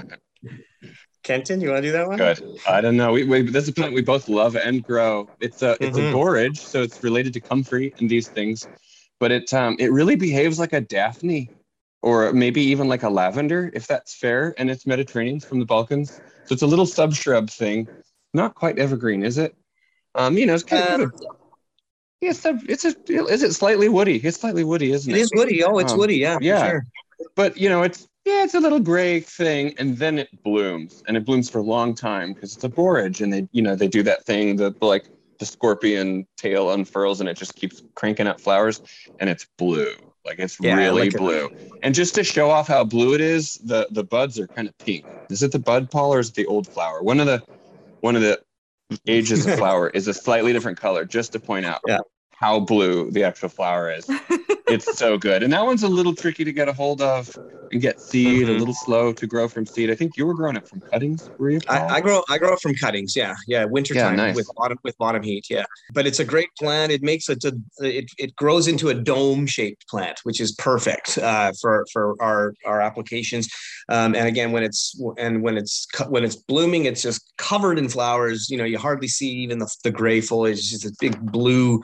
Kenton, 1.27 1.61
you 1.61 1.71
want 1.71 1.83
to 1.83 1.89
do 1.89 1.93
that 1.93 2.07
one? 2.07 2.19
Good. 2.19 2.41
I 2.69 2.81
don't 2.81 2.97
know. 2.97 3.13
We, 3.13 3.25
we, 3.25 3.43
that's 3.43 3.69
a 3.69 3.73
plant 3.73 3.93
we 3.93 4.03
both 4.03 4.29
love 4.29 4.57
and 4.57 4.83
grow. 4.83 5.29
It's 5.41 5.63
a 5.63 5.77
it's 5.81 5.99
mm-hmm. 5.99 6.15
a 6.15 6.19
borage, 6.19 6.59
so 6.59 6.83
it's 6.83 7.03
related 7.03 7.33
to 7.35 7.41
comfrey 7.41 7.93
and 7.99 8.09
these 8.09 8.29
things 8.29 8.67
but 9.19 9.31
it 9.31 9.53
um 9.55 9.77
it 9.79 9.93
really 9.93 10.17
behaves 10.17 10.59
like 10.59 10.73
a 10.73 10.81
daphne 10.81 11.51
or 12.03 12.33
maybe 12.33 12.61
even 12.61 12.89
like 12.89 13.03
a 13.03 13.09
lavender 13.09 13.71
if 13.75 13.87
that's 13.87 14.15
fair 14.15 14.55
and 14.59 14.71
it's 14.71 14.87
mediterranean 14.87 15.41
from 15.41 15.59
the 15.59 15.67
balkans 15.67 16.21
so 16.45 16.53
it's 16.53 16.63
a 16.63 16.67
little 16.67 16.87
subshrub 16.87 17.51
thing 17.51 17.89
not 18.35 18.55
quite 18.55 18.79
evergreen 18.79 19.23
is 19.23 19.39
it 19.39 19.55
um 20.15 20.37
you 20.37 20.47
know 20.47 20.55
it's 20.55 20.65
kind 20.65 21.03
of 21.03 21.13
uh, 21.13 21.35
yeah, 22.23 22.31
it's 22.31 22.47
a, 22.47 22.59
it's 22.67 22.85
a, 22.87 22.97
is 23.27 23.43
it 23.43 23.53
slightly 23.53 23.91
woody? 23.91 24.17
It's 24.17 24.41
slightly 24.41 24.65
woody, 24.65 24.91
isn't 24.91 25.13
it? 25.13 25.19
It 25.19 25.21
is 25.21 25.33
woody. 25.35 25.63
Oh, 25.63 25.77
it's 25.77 25.93
um, 25.93 25.99
woody. 25.99 26.17
Yeah. 26.17 26.39
Yeah. 26.41 26.71
Sure. 26.71 26.87
But 27.35 27.59
you 27.59 27.69
know, 27.69 27.83
it's, 27.83 28.09
yeah, 28.27 28.43
it's 28.43 28.55
a 28.55 28.61
little 28.61 28.81
gray 28.81 29.21
thing, 29.21 29.73
and 29.79 29.97
then 29.97 30.19
it 30.19 30.29
blooms, 30.43 31.03
and 31.07 31.17
it 31.17 31.25
blooms 31.25 31.49
for 31.49 31.59
a 31.59 31.63
long 31.63 31.95
time 31.95 32.33
because 32.33 32.55
it's 32.55 32.65
a 32.65 32.69
borage, 32.69 33.21
and 33.21 33.33
they, 33.33 33.49
you 33.53 33.63
know, 33.63 33.77
they 33.77 33.89
do 33.89 34.03
that 34.03 34.25
thing, 34.25 34.57
that 34.57 34.75
like 34.83 35.09
the 35.39 35.47
scorpion 35.47 36.27
tail 36.37 36.71
unfurls 36.73 37.21
and 37.21 37.29
it 37.29 37.37
just 37.37 37.55
keeps 37.57 37.83
cranking 37.95 38.27
out 38.27 38.41
flowers 38.41 38.81
and 39.21 39.29
it's 39.29 39.47
blue 39.59 39.95
like 40.25 40.39
it's 40.39 40.59
yeah, 40.61 40.75
really 40.75 41.11
like 41.11 41.17
blue 41.17 41.45
it. 41.47 41.53
and 41.83 41.95
just 41.95 42.15
to 42.15 42.25
show 42.25 42.51
off 42.51 42.67
how 42.67 42.83
blue 42.83 43.15
it 43.15 43.21
is 43.21 43.57
the 43.65 43.87
the 43.91 44.03
buds 44.03 44.41
are 44.41 44.49
kind 44.49 44.67
of 44.67 44.77
pink 44.79 45.05
is 45.29 45.43
it 45.43 45.53
the 45.53 45.59
bud 45.59 45.91
paul 45.91 46.15
or 46.15 46.21
is 46.21 46.31
it 46.31 46.35
the 46.37 46.47
old 46.47 46.67
flower 46.67 47.03
one 47.03 47.21
of 47.21 47.27
the 47.27 47.43
one 48.01 48.17
of 48.17 48.23
the 48.23 48.41
ages 49.07 49.47
of 49.47 49.55
flower 49.59 49.91
is 49.91 50.09
a 50.09 50.15
slightly 50.15 50.55
different 50.55 50.81
color 50.81 51.05
just 51.05 51.33
to 51.33 51.39
point 51.39 51.67
out 51.67 51.81
yeah 51.87 51.99
how 52.37 52.61
blue 52.61 53.11
the 53.11 53.25
actual 53.25 53.49
flower 53.49 53.91
is. 53.91 54.09
it's 54.69 54.97
so 54.97 55.17
good. 55.19 55.43
And 55.43 55.53
that 55.53 55.65
one's 55.65 55.83
a 55.83 55.89
little 55.89 56.15
tricky 56.15 56.45
to 56.45 56.53
get 56.53 56.69
a 56.69 56.73
hold 56.73 57.01
of 57.01 57.35
and 57.73 57.81
get 57.81 58.01
seed, 58.01 58.43
mm-hmm. 58.43 58.57
a 58.57 58.59
little 58.59 58.75
slow 58.75 59.13
to 59.13 59.27
grow 59.27 59.49
from 59.49 59.67
seed. 59.67 59.91
I 59.91 59.95
think 59.95 60.17
you 60.17 60.27
were 60.27 60.35
growing 60.35 60.57
it 60.57 60.69
from 60.69 60.81
cuttings, 60.81 61.31
were 61.39 61.51
you? 61.51 61.61
I, 61.69 61.97
I, 61.97 62.01
grow 62.01 62.23
I 62.29 62.39
grow 62.39 62.53
it 62.53 62.61
from 62.61 62.75
cuttings, 62.75 63.15
yeah. 63.17 63.35
Yeah, 63.47 63.65
wintertime 63.65 64.19
yeah, 64.19 64.27
nice. 64.27 64.37
with 64.37 64.49
bottom 64.57 64.79
with 64.85 64.97
bottom 64.99 65.23
heat, 65.23 65.47
yeah. 65.51 65.65
But 65.95 66.07
it's 66.07 66.21
a 66.21 66.25
great 66.25 66.49
plant. 66.59 66.93
It 66.93 67.03
makes 67.03 67.29
it 67.29 67.45
a, 67.45 67.57
it, 67.79 68.11
it 68.19 68.37
grows 68.37 68.69
into 68.69 68.89
a 68.89 68.95
dome 68.95 69.47
shaped 69.47 69.89
plant, 69.89 70.21
which 70.25 70.41
is 70.41 70.53
perfect 70.53 71.19
uh, 71.19 71.53
for 71.61 71.87
for 71.93 72.15
our 72.21 72.55
our 72.65 72.81
applications. 72.81 73.49
Um, 73.89 74.15
and 74.15 74.27
again, 74.27 74.53
when 74.53 74.63
it's 74.63 75.01
and 75.19 75.43
when 75.43 75.57
it's 75.57 75.87
when 76.09 76.25
it's 76.25 76.37
blooming, 76.37 76.87
it's 76.87 77.03
just 77.03 77.33
covered 77.39 77.79
in 77.79 77.89
flowers. 77.89 78.49
You 78.51 78.59
know, 78.59 78.65
you 78.65 78.79
hardly 78.79 79.09
see 79.09 79.31
even 79.31 79.59
the, 79.59 79.71
the 79.85 79.91
gray 79.91 80.21
foliage. 80.21 80.59
It's 80.59 80.71
just 80.71 80.87
a 80.87 80.93
big 81.01 81.19
blue 81.21 81.83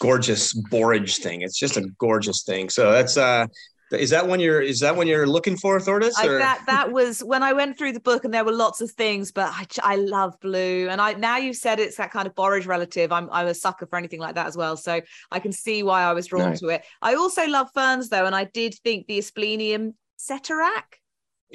gorgeous 0.00 0.52
borage 0.70 1.18
thing. 1.18 1.42
It's 1.42 1.58
just 1.58 1.76
a 1.76 1.82
gorgeous 1.98 2.42
thing. 2.42 2.68
So 2.68 2.92
that's 2.92 3.16
uh 3.16 3.46
Is 3.92 4.10
that 4.10 4.26
when 4.26 4.40
you're 4.40 4.60
is 4.62 4.80
that 4.80 4.96
when 4.96 5.06
you're 5.06 5.26
looking 5.26 5.56
for 5.56 5.78
Thordis? 5.78 6.14
I, 6.18 6.26
that 6.26 6.62
that 6.66 6.90
was 6.90 7.22
when 7.22 7.42
I 7.42 7.52
went 7.52 7.76
through 7.78 7.92
the 7.92 8.00
book 8.00 8.24
and 8.24 8.32
there 8.32 8.44
were 8.44 8.52
lots 8.52 8.80
of 8.80 8.90
things, 8.92 9.30
but 9.30 9.50
I, 9.52 9.66
I 9.82 9.96
love 9.96 10.34
blue. 10.40 10.88
And 10.88 11.00
I 11.00 11.12
now 11.12 11.36
you've 11.36 11.56
said 11.56 11.78
it's 11.78 11.96
that 11.98 12.10
kind 12.10 12.26
of 12.26 12.34
borage 12.34 12.66
relative. 12.66 13.12
I'm 13.12 13.28
I'm 13.30 13.46
a 13.46 13.54
sucker 13.54 13.86
for 13.86 13.96
anything 13.96 14.20
like 14.20 14.34
that 14.36 14.46
as 14.46 14.56
well. 14.56 14.76
So 14.76 15.00
I 15.30 15.38
can 15.38 15.52
see 15.52 15.82
why 15.82 16.02
I 16.02 16.12
was 16.12 16.26
drawn 16.26 16.50
Nice. 16.50 16.60
to 16.60 16.68
it. 16.68 16.82
I 17.02 17.14
also 17.14 17.46
love 17.46 17.68
ferns 17.74 18.08
though, 18.08 18.26
and 18.26 18.34
I 18.34 18.44
did 18.44 18.74
think 18.82 19.06
the 19.06 19.18
Asplenium 19.18 19.92
ceterach, 20.18 20.98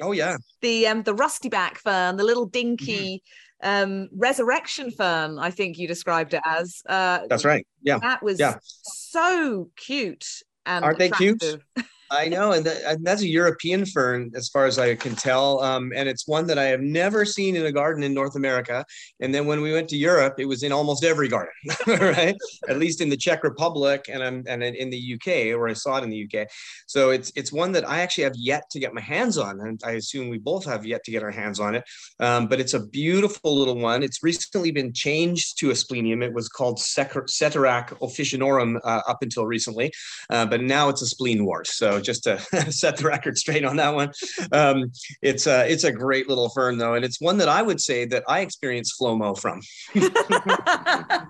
oh 0.00 0.12
yeah. 0.12 0.36
the 0.62 0.86
um 0.86 1.02
the 1.02 1.14
rusty 1.14 1.48
back 1.48 1.78
fern, 1.78 2.16
the 2.16 2.24
little 2.24 2.46
Mm-hmm. 2.46 2.68
dinky 2.76 3.22
um 3.62 4.08
resurrection 4.16 4.90
fern, 4.90 5.38
I 5.38 5.50
think 5.50 5.76
you 5.78 5.86
described 5.88 6.32
it 6.32 6.42
as. 6.46 6.80
Uh 6.88 7.20
That's 7.28 7.44
right. 7.44 7.66
Yeah. 7.82 7.98
that 7.98 8.22
was 8.22 8.38
Yeah. 8.38 8.56
so 8.62 9.70
cute 9.76 10.26
and 10.64 10.84
Aren't 10.84 10.98
they 10.98 11.10
cute? 11.10 11.42
I 12.12 12.28
know, 12.28 12.52
and, 12.52 12.66
that, 12.66 12.82
and 12.84 13.06
that's 13.06 13.22
a 13.22 13.28
European 13.28 13.86
fern, 13.86 14.32
as 14.34 14.48
far 14.48 14.66
as 14.66 14.80
I 14.80 14.96
can 14.96 15.14
tell. 15.14 15.62
Um, 15.62 15.92
and 15.94 16.08
it's 16.08 16.26
one 16.26 16.44
that 16.48 16.58
I 16.58 16.64
have 16.64 16.80
never 16.80 17.24
seen 17.24 17.54
in 17.54 17.66
a 17.66 17.72
garden 17.72 18.02
in 18.02 18.12
North 18.12 18.34
America. 18.34 18.84
And 19.20 19.32
then 19.32 19.46
when 19.46 19.60
we 19.60 19.72
went 19.72 19.88
to 19.90 19.96
Europe, 19.96 20.34
it 20.38 20.46
was 20.46 20.64
in 20.64 20.72
almost 20.72 21.04
every 21.04 21.28
garden, 21.28 21.52
right? 21.86 22.34
At 22.68 22.78
least 22.78 23.00
in 23.00 23.10
the 23.10 23.16
Czech 23.16 23.44
Republic 23.44 24.06
and 24.08 24.22
um, 24.22 24.42
and 24.48 24.62
in 24.64 24.90
the 24.90 25.14
UK, 25.14 25.56
where 25.56 25.68
I 25.68 25.72
saw 25.72 25.98
it 25.98 26.04
in 26.04 26.10
the 26.10 26.24
UK. 26.26 26.48
So 26.88 27.10
it's 27.10 27.30
it's 27.36 27.52
one 27.52 27.70
that 27.72 27.88
I 27.88 28.00
actually 28.00 28.24
have 28.24 28.36
yet 28.36 28.64
to 28.70 28.80
get 28.80 28.92
my 28.92 29.00
hands 29.00 29.38
on, 29.38 29.60
and 29.60 29.80
I 29.84 29.92
assume 29.92 30.28
we 30.28 30.38
both 30.38 30.64
have 30.64 30.84
yet 30.84 31.04
to 31.04 31.12
get 31.12 31.22
our 31.22 31.30
hands 31.30 31.60
on 31.60 31.76
it. 31.76 31.84
Um, 32.18 32.48
but 32.48 32.58
it's 32.58 32.74
a 32.74 32.80
beautiful 32.80 33.56
little 33.56 33.78
one. 33.78 34.02
It's 34.02 34.22
recently 34.22 34.72
been 34.72 34.92
changed 34.92 35.58
to 35.60 35.70
Asplenium. 35.70 36.24
It 36.24 36.34
was 36.34 36.48
called 36.48 36.78
Ceterach 36.78 37.88
officinarum 38.00 38.80
uh, 38.82 39.02
up 39.06 39.22
until 39.22 39.46
recently, 39.46 39.92
uh, 40.30 40.46
but 40.46 40.60
now 40.60 40.88
it's 40.88 41.02
a 41.02 41.14
spleenwort. 41.14 41.66
So 41.66 41.99
just 42.00 42.24
to 42.24 42.38
set 42.72 42.96
the 42.96 43.04
record 43.04 43.36
straight 43.38 43.64
on 43.64 43.76
that 43.76 43.94
one, 43.94 44.10
um, 44.52 44.90
it's 45.22 45.46
a 45.46 45.70
it's 45.70 45.84
a 45.84 45.92
great 45.92 46.28
little 46.28 46.48
fern 46.50 46.78
though, 46.78 46.94
and 46.94 47.04
it's 47.04 47.20
one 47.20 47.38
that 47.38 47.48
I 47.48 47.62
would 47.62 47.80
say 47.80 48.04
that 48.06 48.24
I 48.28 48.40
experienced 48.40 48.94
FLOMO 49.00 49.38
from. 49.38 49.60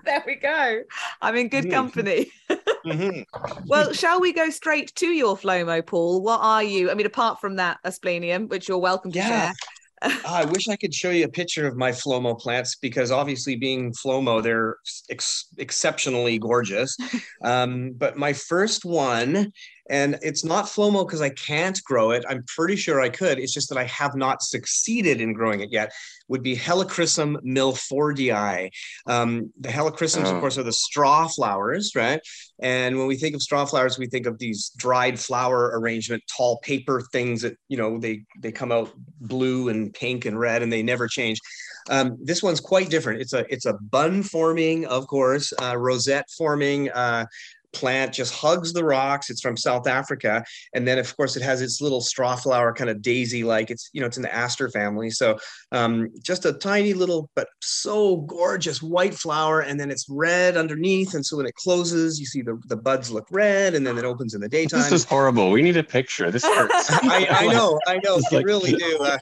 there 0.05 0.23
we 0.25 0.35
go. 0.35 0.81
I'm 1.21 1.35
in 1.35 1.47
good 1.49 1.65
Mhm. 1.65 1.71
company. 1.71 2.31
Mhm. 2.83 3.25
Well, 3.67 3.93
shall 3.93 4.19
we 4.19 4.33
go 4.33 4.49
straight 4.49 4.93
to 4.95 5.05
your 5.05 5.37
Flomo, 5.37 5.85
Paul? 5.85 6.23
What 6.23 6.39
are 6.41 6.63
you? 6.63 6.89
I 6.89 6.95
mean, 6.95 7.05
apart 7.05 7.39
from 7.39 7.57
that 7.57 7.77
asplenium, 7.85 8.47
which 8.47 8.67
you're 8.67 8.79
welcome 8.79 9.11
to 9.11 9.19
Yeah. 9.19 9.51
share. 10.01 10.11
I 10.25 10.45
wish 10.45 10.67
I 10.67 10.75
could 10.77 10.91
show 10.95 11.11
you 11.11 11.25
a 11.25 11.29
picture 11.29 11.67
of 11.67 11.77
my 11.77 11.91
Flomo 11.91 12.39
plants 12.39 12.75
because 12.77 13.11
obviously 13.11 13.55
being 13.55 13.93
Flomo, 13.93 14.41
they're 14.41 14.77
ex- 15.11 15.45
exceptionally 15.59 16.39
gorgeous. 16.39 16.97
Um, 17.43 17.91
but 17.95 18.17
my 18.17 18.33
first 18.33 18.83
one, 18.83 19.51
and 19.89 20.17
it's 20.21 20.43
not 20.45 20.65
Flomo 20.65 21.05
because 21.05 21.21
I 21.21 21.29
can't 21.29 21.79
grow 21.83 22.11
it. 22.11 22.23
I'm 22.29 22.43
pretty 22.55 22.75
sure 22.75 23.01
I 23.01 23.09
could. 23.09 23.39
It's 23.39 23.53
just 23.53 23.69
that 23.69 23.77
I 23.77 23.85
have 23.85 24.15
not 24.15 24.41
succeeded 24.41 25.21
in 25.21 25.33
growing 25.33 25.61
it 25.61 25.71
yet. 25.71 25.91
Would 26.27 26.43
be 26.43 26.55
Helichrysum 26.55 27.37
milfordii. 27.45 28.69
Um, 29.07 29.51
the 29.59 29.69
Helichrysums, 29.69 30.25
Oh. 30.27 30.35
of 30.35 30.39
course, 30.39 30.57
are 30.57 30.63
the 30.63 30.71
straw 30.71 31.27
flowers, 31.27 31.91
right? 31.95 32.21
And 32.59 32.97
when 32.97 33.07
we 33.07 33.15
think 33.17 33.35
of 33.35 33.41
straw 33.41 33.65
flowers, 33.65 33.97
we 33.97 34.07
think 34.07 34.25
of 34.27 34.37
these 34.37 34.71
dried 34.77 35.19
flower 35.19 35.71
arrangement, 35.79 36.23
tall 36.35 36.59
paper 36.59 37.01
things 37.11 37.41
that 37.41 37.57
you 37.67 37.77
know 37.77 37.99
they 37.99 38.23
they 38.39 38.51
come 38.51 38.71
out 38.71 38.91
blue 39.19 39.69
and 39.69 39.93
pink 39.93 40.25
and 40.25 40.39
red, 40.39 40.61
and 40.63 40.71
they 40.71 40.83
never 40.83 41.07
change. 41.07 41.39
Um, 41.89 42.17
this 42.21 42.43
one's 42.43 42.59
quite 42.59 42.89
different. 42.89 43.21
It's 43.21 43.33
a 43.33 43.45
it's 43.51 43.65
a 43.65 43.73
bun 43.73 44.23
forming, 44.23 44.85
of 44.85 45.07
course, 45.07 45.51
uh, 45.61 45.75
rosette 45.77 46.29
forming. 46.37 46.89
Uh, 46.91 47.25
plant 47.73 48.13
just 48.13 48.33
hugs 48.33 48.73
the 48.73 48.83
rocks 48.83 49.29
it's 49.29 49.41
from 49.41 49.55
south 49.55 49.87
africa 49.87 50.43
and 50.73 50.87
then 50.87 50.97
of 50.99 51.15
course 51.15 51.35
it 51.35 51.41
has 51.43 51.61
its 51.61 51.81
little 51.81 52.01
straw 52.01 52.35
flower 52.35 52.73
kind 52.73 52.89
of 52.89 53.01
daisy 53.01 53.43
like 53.43 53.71
it's 53.71 53.89
you 53.93 54.01
know 54.01 54.07
it's 54.07 54.17
in 54.17 54.23
the 54.23 54.33
aster 54.33 54.69
family 54.69 55.09
so 55.09 55.37
um, 55.71 56.09
just 56.21 56.45
a 56.45 56.53
tiny 56.53 56.93
little 56.93 57.29
but 57.35 57.47
so 57.61 58.17
gorgeous 58.21 58.81
white 58.81 59.13
flower 59.13 59.61
and 59.61 59.79
then 59.79 59.89
it's 59.89 60.05
red 60.09 60.57
underneath 60.57 61.13
and 61.13 61.25
so 61.25 61.37
when 61.37 61.45
it 61.45 61.55
closes 61.55 62.19
you 62.19 62.25
see 62.25 62.41
the, 62.41 62.59
the 62.67 62.75
buds 62.75 63.09
look 63.11 63.27
red 63.31 63.73
and 63.73 63.85
then 63.85 63.97
it 63.97 64.03
opens 64.05 64.33
in 64.33 64.41
the 64.41 64.49
daytime 64.49 64.81
This 64.81 64.91
is 64.91 65.03
horrible. 65.05 65.51
We 65.51 65.61
need 65.61 65.77
a 65.77 65.83
picture. 65.83 66.31
This 66.31 66.43
hurts. 66.45 66.91
I, 66.91 67.27
I 67.29 67.47
know 67.47 67.79
i 67.87 67.99
know 68.03 68.19
like- 68.31 68.45
really 68.45 68.73
do 68.73 68.97
uh, 68.99 69.17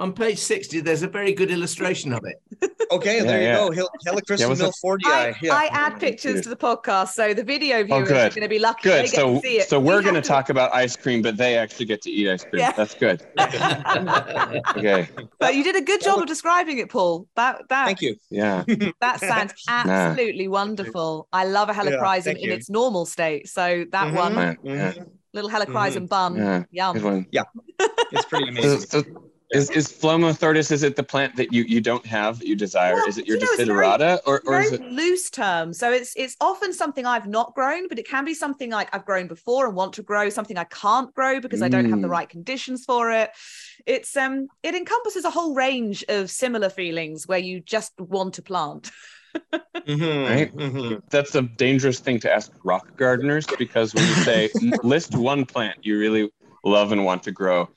On 0.00 0.14
page 0.14 0.38
60, 0.38 0.80
there's 0.80 1.02
a 1.02 1.08
very 1.08 1.34
good 1.34 1.50
illustration 1.50 2.14
of 2.14 2.24
it. 2.24 2.36
okay 2.90 3.18
Yeah, 3.18 3.22
there 3.24 3.40
you 3.42 3.46
yeah. 3.48 3.56
go 3.56 3.70
Hel- 3.70 3.90
helichrysum 4.06 4.38
Yeah, 4.40 4.46
was 4.46 4.60
it- 4.62 5.06
I, 5.06 5.34
yeah 5.42 5.54
I 5.54 5.68
add 5.72 6.00
pictures 6.00 6.40
to 6.40 6.48
the 6.48 6.56
podcast, 6.56 7.08
so 7.10 7.34
the 7.34 7.44
video 7.44 7.84
viewers 7.84 8.08
are 8.10 8.14
Oh, 8.14 8.20
good. 8.24 8.34
going 8.34 8.42
to 8.42 8.48
be 8.48 8.58
lucky. 8.58 8.88
Good. 8.88 9.04
They 9.04 9.08
get 9.08 9.14
So 9.14 9.34
to 9.34 9.40
see 9.40 9.58
it. 9.58 9.68
so 9.68 9.78
We 9.78 9.86
we're 9.88 9.94
have 9.96 10.04
going 10.04 10.14
to 10.14 10.22
talk 10.26 10.48
about 10.48 10.74
ice 10.74 10.96
cream, 10.96 11.20
but 11.20 11.36
they 11.36 11.58
actually 11.58 11.84
get 11.84 12.00
to 12.02 12.10
eat 12.10 12.30
ice 12.30 12.44
cream. 12.44 12.60
Yeah. 12.60 12.72
That's 12.72 12.94
good. 12.94 13.22
Okay. 14.76 15.08
But 15.38 15.54
you 15.54 15.62
did 15.64 15.76
a 15.76 15.82
good 15.82 16.00
job 16.00 16.18
of 16.20 16.26
describing 16.26 16.78
it, 16.78 16.88
Paul. 16.88 17.26
That 17.36 17.62
that 17.68 17.84
thank 17.84 18.00
you 18.00 18.16
Yeah. 18.30 18.64
that 19.00 19.20
sounds 19.20 19.52
absolutely 19.68 20.48
wonderful. 20.48 21.28
I 21.32 21.44
love 21.44 21.68
a 21.68 21.72
helichrysum 21.74 22.24
thank 22.24 22.38
in 22.38 22.44
you. 22.48 22.52
its 22.54 22.70
normal 22.70 23.04
state. 23.06 23.48
So 23.48 23.84
that 23.92 24.06
Mhm. 24.12 24.16
one 24.16 24.34
Yeah. 24.34 24.54
yeah. 24.62 24.92
Mhm. 24.92 25.06
little 25.34 25.50
helichrysum 25.50 26.08
bun, 26.08 26.36
Yeah. 26.36 26.62
yum. 26.70 26.94
Good 26.96 27.04
one. 27.04 27.26
it's 28.12 28.24
pretty 28.26 28.46
So, 28.46 28.50
amazing 28.50 28.80
so 28.90 29.04
is, 29.52 29.70
is 29.70 29.88
Flomo, 29.88 30.32
Thordis, 30.36 30.70
is 30.70 30.82
it 30.82 30.96
the 30.96 31.02
plant 31.02 31.36
that 31.36 31.52
you, 31.52 31.62
you 31.64 31.80
don't 31.80 32.04
have 32.06 32.38
that 32.38 32.46
you 32.46 32.54
desire? 32.54 32.94
Well, 32.94 33.08
is 33.08 33.18
it 33.18 33.26
your 33.26 33.36
you 33.36 33.44
know, 33.44 33.64
desiderata 33.64 34.20
or, 34.26 34.42
or 34.46 34.60
is 34.60 34.72
it? 34.72 34.80
loose 34.80 35.28
term. 35.30 35.72
So 35.72 35.90
it's 35.92 36.12
it's 36.16 36.36
often 36.40 36.72
something 36.72 37.04
I've 37.04 37.26
not 37.26 37.54
grown, 37.54 37.88
but 37.88 37.98
it 37.98 38.08
can 38.08 38.24
be 38.24 38.34
something 38.34 38.70
like 38.70 38.94
I've 38.94 39.04
grown 39.04 39.26
before 39.26 39.66
and 39.66 39.74
want 39.74 39.94
to 39.94 40.02
grow, 40.02 40.28
something 40.28 40.56
I 40.56 40.64
can't 40.64 41.12
grow 41.14 41.40
because 41.40 41.62
I 41.62 41.68
don't 41.68 41.90
have 41.90 42.00
the 42.00 42.08
Mm. 42.08 42.10
right 42.10 42.28
conditions 42.28 42.84
for 42.84 43.10
it. 43.10 43.30
It's 43.86 44.16
um 44.16 44.48
it 44.62 44.74
encompasses 44.74 45.24
a 45.24 45.30
whole 45.30 45.54
range 45.54 46.04
of 46.08 46.30
similar 46.30 46.70
feelings 46.70 47.26
where 47.26 47.38
you 47.38 47.60
just 47.60 47.92
want 47.98 48.34
to 48.34 48.42
plant. 48.42 48.90
Mhm, 49.86 50.28
Right. 50.28 50.54
mhm. 50.54 51.00
That's 51.10 51.34
a 51.34 51.42
dangerous 51.42 52.00
thing 52.00 52.20
to 52.20 52.32
ask 52.32 52.52
rock 52.64 52.96
gardeners 52.96 53.46
because 53.58 53.94
when 53.94 54.06
you 54.06 54.14
say 54.14 54.50
list 54.82 55.14
one 55.16 55.44
plant 55.44 55.78
you 55.82 55.98
really 55.98 56.30
love 56.64 56.92
and 56.92 57.04
want 57.04 57.22
to 57.24 57.32
grow, 57.32 57.68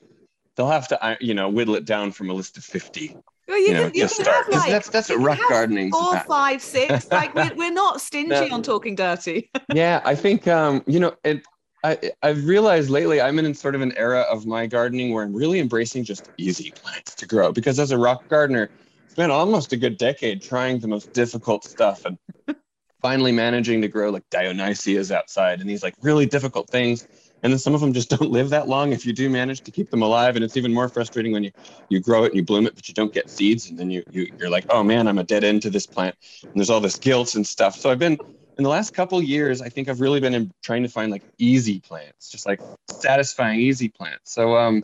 they'll 0.56 0.68
have 0.70 0.88
to, 0.90 1.18
you 1.20 1.34
know, 1.34 1.50
whittle 1.50 1.76
it 1.76 1.86
down 1.86 2.12
from 2.12 2.30
a 2.30 2.34
list 2.34 2.58
of 2.58 2.64
50. 2.64 3.16
Well, 3.48 3.58
you, 3.60 3.68
You 3.68 3.74
know, 3.74 3.80
can, 3.84 3.94
you 3.96 4.00
can 4.02 4.10
start. 4.10 4.28
have 4.28 4.46
'Cause 4.46 4.56
like 4.56 4.72
that's 4.72 4.90
that's 4.90 5.10
you 5.10 5.16
what 5.18 5.20
can 5.20 5.28
rock 5.28 5.40
have 5.40 5.50
gardening's 5.50 5.96
four, 5.98 6.12
about. 6.14 6.28
five, 6.28 6.62
six. 6.62 7.08
Like 7.12 7.36
we're, 7.36 7.56
we're 7.56 7.72
not 7.74 8.02
stingy 8.02 8.30
No. 8.30 8.48
on 8.56 8.64
talking 8.64 8.96
dirty. 8.96 9.50
yeah, 9.74 10.02
I 10.06 10.16
think 10.16 10.48
um, 10.48 10.84
you 10.88 11.00
know, 11.00 11.14
it 11.24 11.44
I 11.84 12.12
I've 12.22 12.46
realized 12.46 12.90
lately 12.90 13.20
I'm 13.20 13.38
in 13.40 13.54
sort 13.54 13.76
of 13.76 13.82
an 13.82 13.92
era 13.98 14.22
of 14.22 14.46
my 14.46 14.66
gardening 14.66 15.14
where 15.14 15.24
I'm 15.24 15.34
really 15.34 15.60
embracing 15.60 16.06
just 16.06 16.30
easy 16.38 16.72
plants 16.72 17.16
to 17.16 17.26
grow 17.26 17.52
because 17.52 17.80
as 17.80 17.92
a 17.92 17.98
rock 17.98 18.28
gardener, 18.30 18.70
it's 19.06 19.16
been 19.16 19.32
almost 19.32 19.74
a 19.74 19.78
good 19.78 19.98
decade 19.98 20.42
trying 20.42 20.80
the 20.80 20.88
most 20.88 21.12
difficult 21.12 21.66
stuff 21.66 22.06
and 22.06 22.18
finally 23.02 23.34
managing 23.34 23.82
to 23.82 23.90
grow 23.90 24.10
like 24.10 24.24
Dionysias 24.30 25.12
outside 25.12 25.60
and 25.60 25.70
these 25.70 25.84
like 25.84 25.96
really 26.02 26.26
difficult 26.26 26.70
things. 26.70 27.06
And 27.44 27.52
then 27.52 27.60
some 27.60 27.76
of 27.76 27.82
them 27.82 27.94
just 27.94 28.10
don't 28.18 28.32
live 28.32 28.50
that 28.50 28.68
long 28.68 28.94
if 28.94 29.06
you 29.06 29.14
do 29.14 29.30
manage 29.30 29.62
to 29.62 29.72
keep 29.72 29.90
them 29.90 30.02
alive. 30.02 30.36
And 30.36 30.44
it's 30.44 30.58
even 30.58 30.74
more 30.74 30.90
frustrating 30.90 31.32
when 31.32 31.44
you 31.44 31.52
you 31.90 32.00
grow 32.00 32.24
it 32.24 32.28
and 32.28 32.36
you 32.36 32.44
bloom 32.44 32.66
it, 32.66 32.76
but 32.76 32.88
you 32.88 32.94
don't 32.94 33.14
get 33.14 33.30
seeds. 33.30 33.70
And 33.70 33.78
then 33.78 33.92
you, 33.92 34.04
you 34.10 34.32
you're 34.40 34.50
like, 34.50 34.66
oh 34.70 34.84
man, 34.84 35.08
I'm 35.08 35.20
a 35.20 35.24
dead 35.24 35.44
end 35.44 35.62
to 35.64 35.70
this 35.70 35.86
plant. 35.86 36.16
And 36.42 36.52
there's 36.56 36.70
all 36.70 36.80
this 36.82 36.98
guilt 36.98 37.36
and 37.36 37.46
stuff. 37.46 37.76
So 37.76 37.92
I've 37.92 38.00
been 38.00 38.18
in 38.58 38.64
the 38.64 38.70
last 38.70 38.94
couple 38.94 39.22
years, 39.22 39.62
I 39.62 39.70
think 39.70 39.90
I've 39.90 40.02
really 40.02 40.20
been 40.20 40.34
in, 40.34 40.52
trying 40.64 40.84
to 40.84 40.90
find 40.90 41.12
like 41.12 41.24
easy 41.38 41.80
plants, 41.80 42.30
just 42.30 42.46
like 42.46 42.62
satisfying 42.88 43.60
easy 43.60 43.90
plants. 43.90 44.32
So 44.32 44.56
um, 44.56 44.84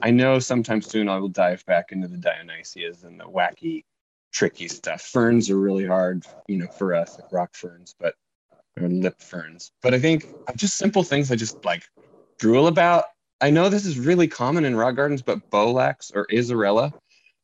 I 0.00 0.10
know 0.10 0.38
sometime 0.38 0.80
soon 0.80 1.08
I 1.08 1.18
will 1.18 1.28
dive 1.28 1.64
back 1.66 1.92
into 1.92 2.06
the 2.06 2.18
Dionysias 2.18 3.02
and 3.02 3.18
the 3.18 3.24
wacky, 3.24 3.84
tricky 4.32 4.68
stuff. 4.68 5.02
Ferns 5.02 5.50
are 5.50 5.58
really 5.58 5.86
hard, 5.86 6.24
you 6.46 6.58
know, 6.58 6.68
for 6.68 6.94
us, 6.94 7.18
like 7.18 7.32
rock 7.32 7.54
ferns, 7.54 7.96
but 7.98 8.14
or 8.82 8.88
lip 8.88 9.20
ferns. 9.20 9.72
But 9.82 9.94
I 9.94 9.98
think 9.98 10.26
just 10.56 10.76
simple 10.76 11.02
things 11.02 11.30
I 11.30 11.36
just 11.36 11.64
like 11.64 11.84
drool 12.38 12.66
about. 12.66 13.04
I 13.40 13.50
know 13.50 13.68
this 13.68 13.86
is 13.86 13.98
really 13.98 14.28
common 14.28 14.64
in 14.64 14.76
rock 14.76 14.96
gardens, 14.96 15.22
but 15.22 15.50
Bolax 15.50 16.14
or 16.14 16.26
Azorella, 16.26 16.92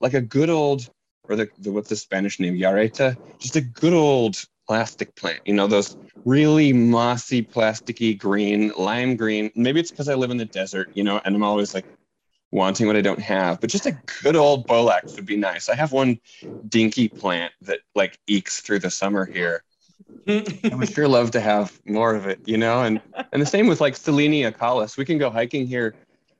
like 0.01 0.15
a 0.15 0.21
good 0.21 0.51
old, 0.51 0.89
or 1.29 1.37
the, 1.37 1.49
the 1.59 1.73
what's 1.73 1.89
the 1.89 1.97
Spanish 1.97 2.39
name, 2.39 2.55
Yareta, 2.55 3.17
just 3.39 3.57
a 3.57 3.61
good 3.61 3.95
old 3.95 4.45
plastic 4.67 5.15
plant. 5.15 5.41
You 5.45 5.55
know, 5.55 5.67
those 5.67 5.97
really 6.25 6.73
mossy, 6.73 7.43
plasticky 7.43 8.19
green, 8.19 8.73
lime 8.77 9.17
green. 9.17 9.51
Maybe 9.55 9.81
it's 9.81 9.91
because 9.91 10.09
I 10.09 10.15
live 10.15 10.31
in 10.31 10.37
the 10.37 10.45
desert, 10.45 10.91
you 10.95 11.05
know, 11.05 11.21
and 11.25 11.35
I'm 11.35 11.43
always 11.43 11.73
like 11.73 11.87
wanting 12.51 12.87
what 12.87 12.97
I 12.97 13.01
don't 13.01 13.21
have. 13.21 13.61
But 13.61 13.71
just 13.71 13.87
a 13.87 13.97
good 14.23 14.37
old 14.37 14.67
Bolax 14.67 15.17
would 15.17 15.27
be 15.27 15.37
nice. 15.37 15.69
I 15.69 15.75
have 15.75 15.93
one 15.93 16.19
dinky 16.69 17.09
plant 17.09 17.53
that 17.63 17.81
like 17.95 18.19
ekes 18.27 18.61
through 18.61 18.81
the 18.81 18.91
summer 18.91 19.25
here. 19.25 19.63
I 20.29 20.75
would 20.75 20.89
sure 20.93 21.09
love 21.09 21.31
to 21.33 21.41
have 21.41 21.81
more 21.87 22.15
of 22.15 22.27
it, 22.27 22.41
you 22.47 22.57
know, 22.57 22.83
and 22.83 23.01
and 23.33 23.41
the 23.41 23.47
same 23.47 23.67
with 23.67 23.81
like 23.81 23.95
Silene 23.95 24.51
acaulis. 24.51 24.97
We 24.97 25.05
can 25.05 25.19
go 25.19 25.31
hiking 25.31 25.67
here 25.67 25.95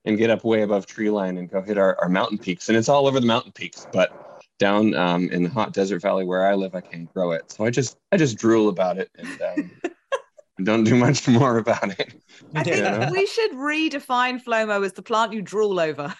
and 0.05 0.17
get 0.19 0.31
up 0.31 0.45
way 0.45 0.63
above 0.63 0.87
tree 0.87 1.11
line 1.11 1.37
and 1.39 1.51
go 1.51 1.61
hit 1.61 1.79
our, 1.79 1.97
our 2.01 2.09
mountain 2.09 2.39
peaks, 2.39 2.69
and 2.69 2.77
it's 2.77 2.89
all 2.89 3.07
over 3.07 3.21
the 3.21 3.27
mountain 3.27 3.53
peaks. 3.53 3.87
But 3.93 4.13
down 4.59 4.95
um, 4.95 5.29
in 5.31 5.43
the 5.43 5.51
hot 5.51 5.73
desert 5.73 6.01
valley 6.03 6.25
where 6.25 6.47
I 6.47 6.55
live, 6.55 6.75
I 6.75 6.81
can't 6.81 7.13
grow 7.13 7.33
it, 7.33 7.51
so 7.51 7.65
I 7.65 7.71
just 7.71 7.97
I 8.13 8.17
just 8.17 8.39
drool 8.39 8.69
about 8.69 8.99
it, 8.99 9.11
and 9.19 9.41
um, 9.43 9.71
don't 10.65 10.85
do 10.85 10.95
much 10.97 11.27
more 11.29 11.59
about 11.59 11.99
it. 11.99 12.15
I 12.55 12.63
think 12.63 12.77
Yeah. 12.79 13.11
we 13.11 13.27
should 13.27 13.53
redefine 13.53 14.43
Flomo 14.43 14.85
as 14.85 14.93
the 14.95 15.03
plant 15.03 15.33
you 15.33 15.43
drool 15.43 15.79
over. 15.79 16.15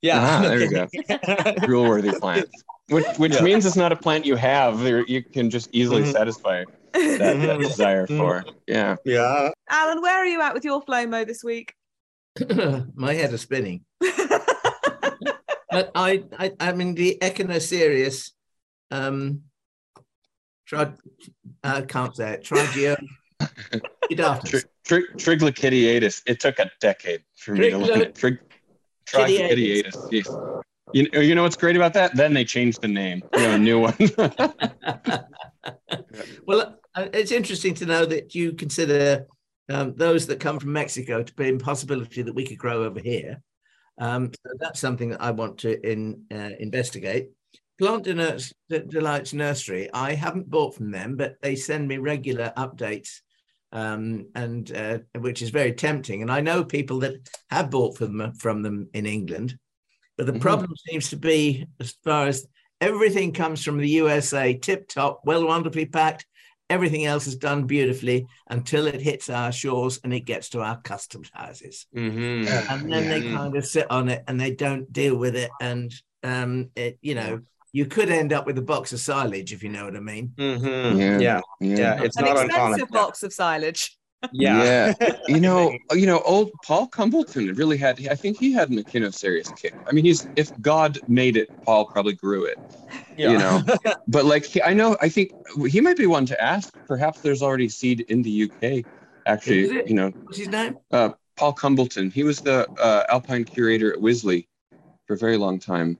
Yeah. 0.00 0.18
Ah, 0.20 0.42
there 0.42 0.60
you 0.60 0.70
go. 0.70 0.88
Drool 1.66 1.84
worthy 1.88 2.12
plants. 2.12 2.64
Which, 2.88 3.06
which 3.16 3.34
Yeah. 3.34 3.42
means 3.42 3.64
it's 3.66 3.76
not 3.76 3.92
a 3.92 3.96
plant 3.96 4.26
you 4.26 4.36
have. 4.36 4.80
There, 4.80 5.04
you 5.06 5.22
can 5.22 5.50
just 5.50 5.68
easily 5.72 6.02
Mhm. 6.02 6.12
satisfy 6.12 6.64
that, 6.92 7.18
that 7.18 7.38
Mhm. 7.58 7.62
desire 7.62 8.06
Mhm. 8.06 8.16
for. 8.18 8.44
Yeah. 8.66 8.96
yeah. 9.04 9.50
Alan, 9.70 10.02
where 10.02 10.16
are 10.18 10.26
you 10.26 10.40
at 10.42 10.52
with 10.54 10.64
your 10.64 10.82
Flomo 10.82 11.26
this 11.26 11.42
week? 11.44 11.74
My 12.94 13.14
head 13.14 13.32
is 13.32 13.40
spinning. 13.42 13.84
But 15.70 15.90
I, 15.94 16.22
I, 16.38 16.52
I 16.60 16.72
mean, 16.72 16.94
the 16.94 17.16
Echinocereus, 17.22 18.32
um, 18.90 19.44
tried, 20.66 20.92
I 21.64 21.80
can't 21.80 22.14
say 22.14 22.34
it, 22.34 22.42
Trigio, 22.44 22.94
Tri- 24.44 24.60
tri- 24.84 25.00
Triglochidiatus. 25.16 26.20
It 26.26 26.40
took 26.40 26.58
a 26.58 26.70
decade 26.78 27.22
for 27.38 27.54
me 27.54 27.70
to 27.70 27.78
learn 27.78 28.02
it. 28.02 28.14
Trig- 28.14 28.40
Triglochidiatus. 29.06 30.28
You 30.92 31.08
know, 31.10 31.20
you 31.20 31.34
know 31.34 31.42
what's 31.42 31.56
great 31.56 31.76
about 31.76 31.94
that? 31.94 32.16
Then 32.16 32.34
they 32.34 32.44
changed 32.44 32.82
the 32.82 32.88
name. 32.88 33.22
You 33.34 33.40
know, 33.40 33.54
a 33.54 33.58
new 33.58 33.80
one. 33.80 33.96
well, 36.46 36.78
uh, 36.94 37.08
it's 37.12 37.32
interesting 37.32 37.74
to 37.74 37.86
know 37.86 38.04
that 38.04 38.34
you 38.34 38.52
consider 38.52 39.26
um, 39.70 39.94
those 39.96 40.26
that 40.26 40.40
come 40.40 40.58
from 40.58 40.72
Mexico 40.72 41.22
to 41.22 41.34
be 41.34 41.48
a 41.48 41.56
possibility 41.56 42.22
that 42.22 42.34
we 42.34 42.46
could 42.46 42.58
grow 42.58 42.84
over 42.84 43.00
here. 43.00 43.40
Um, 43.98 44.32
so 44.34 44.52
that's 44.58 44.80
something 44.80 45.10
that 45.10 45.22
I 45.22 45.30
want 45.30 45.58
to 45.58 45.80
in, 45.88 46.24
uh, 46.32 46.50
investigate. 46.58 47.30
Plant 47.78 48.04
Delights, 48.04 48.52
Delights 48.68 49.32
Nursery, 49.32 49.88
I 49.92 50.14
haven't 50.14 50.50
bought 50.50 50.74
from 50.74 50.90
them, 50.90 51.16
but 51.16 51.36
they 51.40 51.56
send 51.56 51.88
me 51.88 51.98
regular 51.98 52.52
updates, 52.56 53.20
um, 53.72 54.28
and 54.34 54.70
uh, 54.74 54.98
which 55.18 55.42
is 55.42 55.50
very 55.50 55.72
tempting. 55.72 56.22
And 56.22 56.30
I 56.30 56.40
know 56.40 56.64
people 56.64 57.00
that 57.00 57.28
have 57.50 57.70
bought 57.70 57.96
from 57.96 58.18
them, 58.18 58.34
from 58.34 58.62
them 58.62 58.88
in 58.92 59.06
England, 59.06 59.58
but 60.16 60.26
the 60.26 60.32
Mhm. 60.32 60.40
problem 60.40 60.70
seems 60.88 61.10
to 61.10 61.16
be 61.16 61.66
as 61.80 61.94
far 62.04 62.26
as 62.26 62.46
everything 62.80 63.32
comes 63.32 63.64
from 63.64 63.78
the 63.78 63.88
USA, 63.88 64.54
tip 64.54 64.88
top, 64.88 65.20
well 65.24 65.46
wonderfully 65.46 65.86
packed. 65.86 66.26
Everything 66.70 67.04
else 67.04 67.26
is 67.26 67.36
done 67.36 67.66
beautifully 67.66 68.26
until 68.48 68.86
it 68.86 69.00
hits 69.00 69.28
our 69.28 69.52
shores 69.52 70.00
and 70.02 70.14
it 70.14 70.20
gets 70.20 70.48
to 70.50 70.62
our 70.62 70.80
customs 70.80 71.30
houses 71.34 71.86
Mm-hmm. 71.94 72.48
and 72.72 72.92
then 72.92 73.08
they 73.10 73.20
Mhm. 73.20 73.36
kind 73.36 73.56
of 73.56 73.66
sit 73.66 73.90
on 73.90 74.08
it 74.08 74.24
and 74.26 74.40
they 74.40 74.52
don't 74.54 74.90
deal 74.92 75.14
with 75.16 75.36
it 75.36 75.50
and 75.60 75.92
um 76.22 76.70
it 76.76 76.98
you 77.02 77.14
know 77.14 77.40
you 77.74 77.84
could 77.86 78.10
end 78.10 78.32
up 78.32 78.46
with 78.46 78.56
a 78.58 78.62
box 78.62 78.92
of 78.92 79.00
silage 79.00 79.52
if 79.52 79.62
you 79.62 79.68
know 79.68 79.84
what 79.86 79.96
i 79.96 80.00
mean 80.00 80.32
Mm-hmm. 80.38 80.98
Yeah. 81.00 81.18
Yeah. 81.20 81.40
Yeah. 81.60 82.02
It's 82.02 82.16
An 82.16 82.24
not 82.24 82.36
expensive 82.46 82.82
uncommon. 82.82 82.86
box 82.90 83.22
of 83.22 83.32
silage. 83.34 83.98
Yeah. 84.32 84.94
you 85.28 85.40
know, 85.40 85.76
you 85.92 86.06
know, 86.06 86.20
old 86.20 86.50
Paul 86.64 86.86
Cumbleton 86.86 87.54
really 87.54 87.76
had. 87.76 88.06
I 88.08 88.14
think 88.14 88.36
he 88.36 88.52
had 88.52 88.70
an 88.70 89.12
serious 89.12 89.50
kick. 89.50 89.74
I 89.88 89.92
mean, 89.92 90.04
he's 90.04 90.26
if 90.36 90.50
God 90.60 90.98
made 91.08 91.36
it, 91.36 91.48
Paul 91.64 91.86
probably 91.86 92.14
grew 92.14 92.44
it. 92.44 92.58
Yeah. 93.16 93.30
You 93.30 93.38
know, 93.38 93.62
but 94.08 94.24
like 94.24 94.44
he, 94.44 94.62
I 94.62 94.72
know, 94.72 94.96
I 95.00 95.08
think 95.08 95.32
he 95.68 95.80
might 95.80 95.96
be 95.96 96.06
one 96.06 96.26
to 96.26 96.42
ask. 96.42 96.72
Perhaps 96.86 97.20
there's 97.20 97.42
already 97.42 97.68
seed 97.68 98.00
in 98.08 98.22
the 98.22 98.44
UK. 98.44 98.84
Actually, 99.26 99.82
you 99.86 99.94
know, 99.94 100.12
what's 100.24 100.38
his 100.38 100.48
name 100.48 100.76
uh, 100.90 101.10
Paul 101.36 101.52
Cumbleton. 101.52 102.10
He 102.10 102.22
was 102.22 102.40
the 102.40 102.68
uh, 102.80 103.04
alpine 103.08 103.44
curator 103.44 103.92
at 103.92 103.98
Wisley 103.98 104.46
for 105.06 105.14
a 105.14 105.18
very 105.18 105.36
long 105.36 105.58
time. 105.58 105.98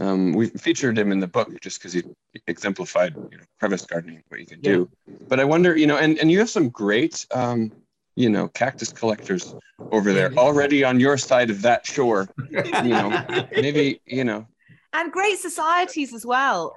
Um, 0.00 0.32
we 0.32 0.48
featured 0.48 0.98
him 0.98 1.12
in 1.12 1.20
the 1.20 1.26
book 1.26 1.60
just 1.60 1.78
because 1.78 1.92
he 1.92 2.02
exemplified 2.46 3.14
you 3.30 3.38
know, 3.38 3.44
crevice 3.60 3.84
gardening, 3.84 4.22
what 4.28 4.40
you 4.40 4.46
can 4.46 4.60
do. 4.60 4.88
But 5.28 5.38
I 5.38 5.44
wonder, 5.44 5.76
you 5.76 5.86
know, 5.86 5.98
and, 5.98 6.18
and 6.18 6.30
you 6.30 6.38
have 6.38 6.50
some 6.50 6.70
great, 6.70 7.26
um, 7.32 7.70
you 8.16 8.30
know, 8.30 8.48
cactus 8.48 8.92
collectors 8.92 9.54
over 9.90 10.12
there 10.12 10.32
already 10.38 10.82
on 10.82 10.98
your 10.98 11.18
side 11.18 11.50
of 11.50 11.62
that 11.62 11.86
shore. 11.86 12.28
You 12.50 12.88
know, 12.88 13.22
maybe, 13.52 14.00
you 14.06 14.24
know, 14.24 14.46
and 14.92 15.12
great 15.12 15.38
societies 15.38 16.14
as 16.14 16.24
well. 16.24 16.76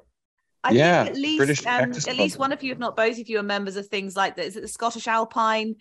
I 0.63 0.71
Yeah, 0.71 1.03
think 1.03 1.15
at 1.15 1.21
least 1.21 1.37
British 1.37 1.65
um, 1.65 1.79
Cactus 1.79 2.07
at 2.07 2.15
least 2.15 2.39
one 2.39 2.51
of 2.51 2.63
you, 2.63 2.71
if 2.71 2.79
not 2.79 2.95
both 2.95 3.19
of 3.19 3.29
you, 3.29 3.39
are 3.39 3.43
members 3.43 3.75
of 3.75 3.87
things 3.87 4.15
like 4.15 4.35
the, 4.35 4.43
is 4.43 4.57
it 4.57 4.61
the 4.61 4.67
Scottish 4.67 5.07
Alpine 5.07 5.75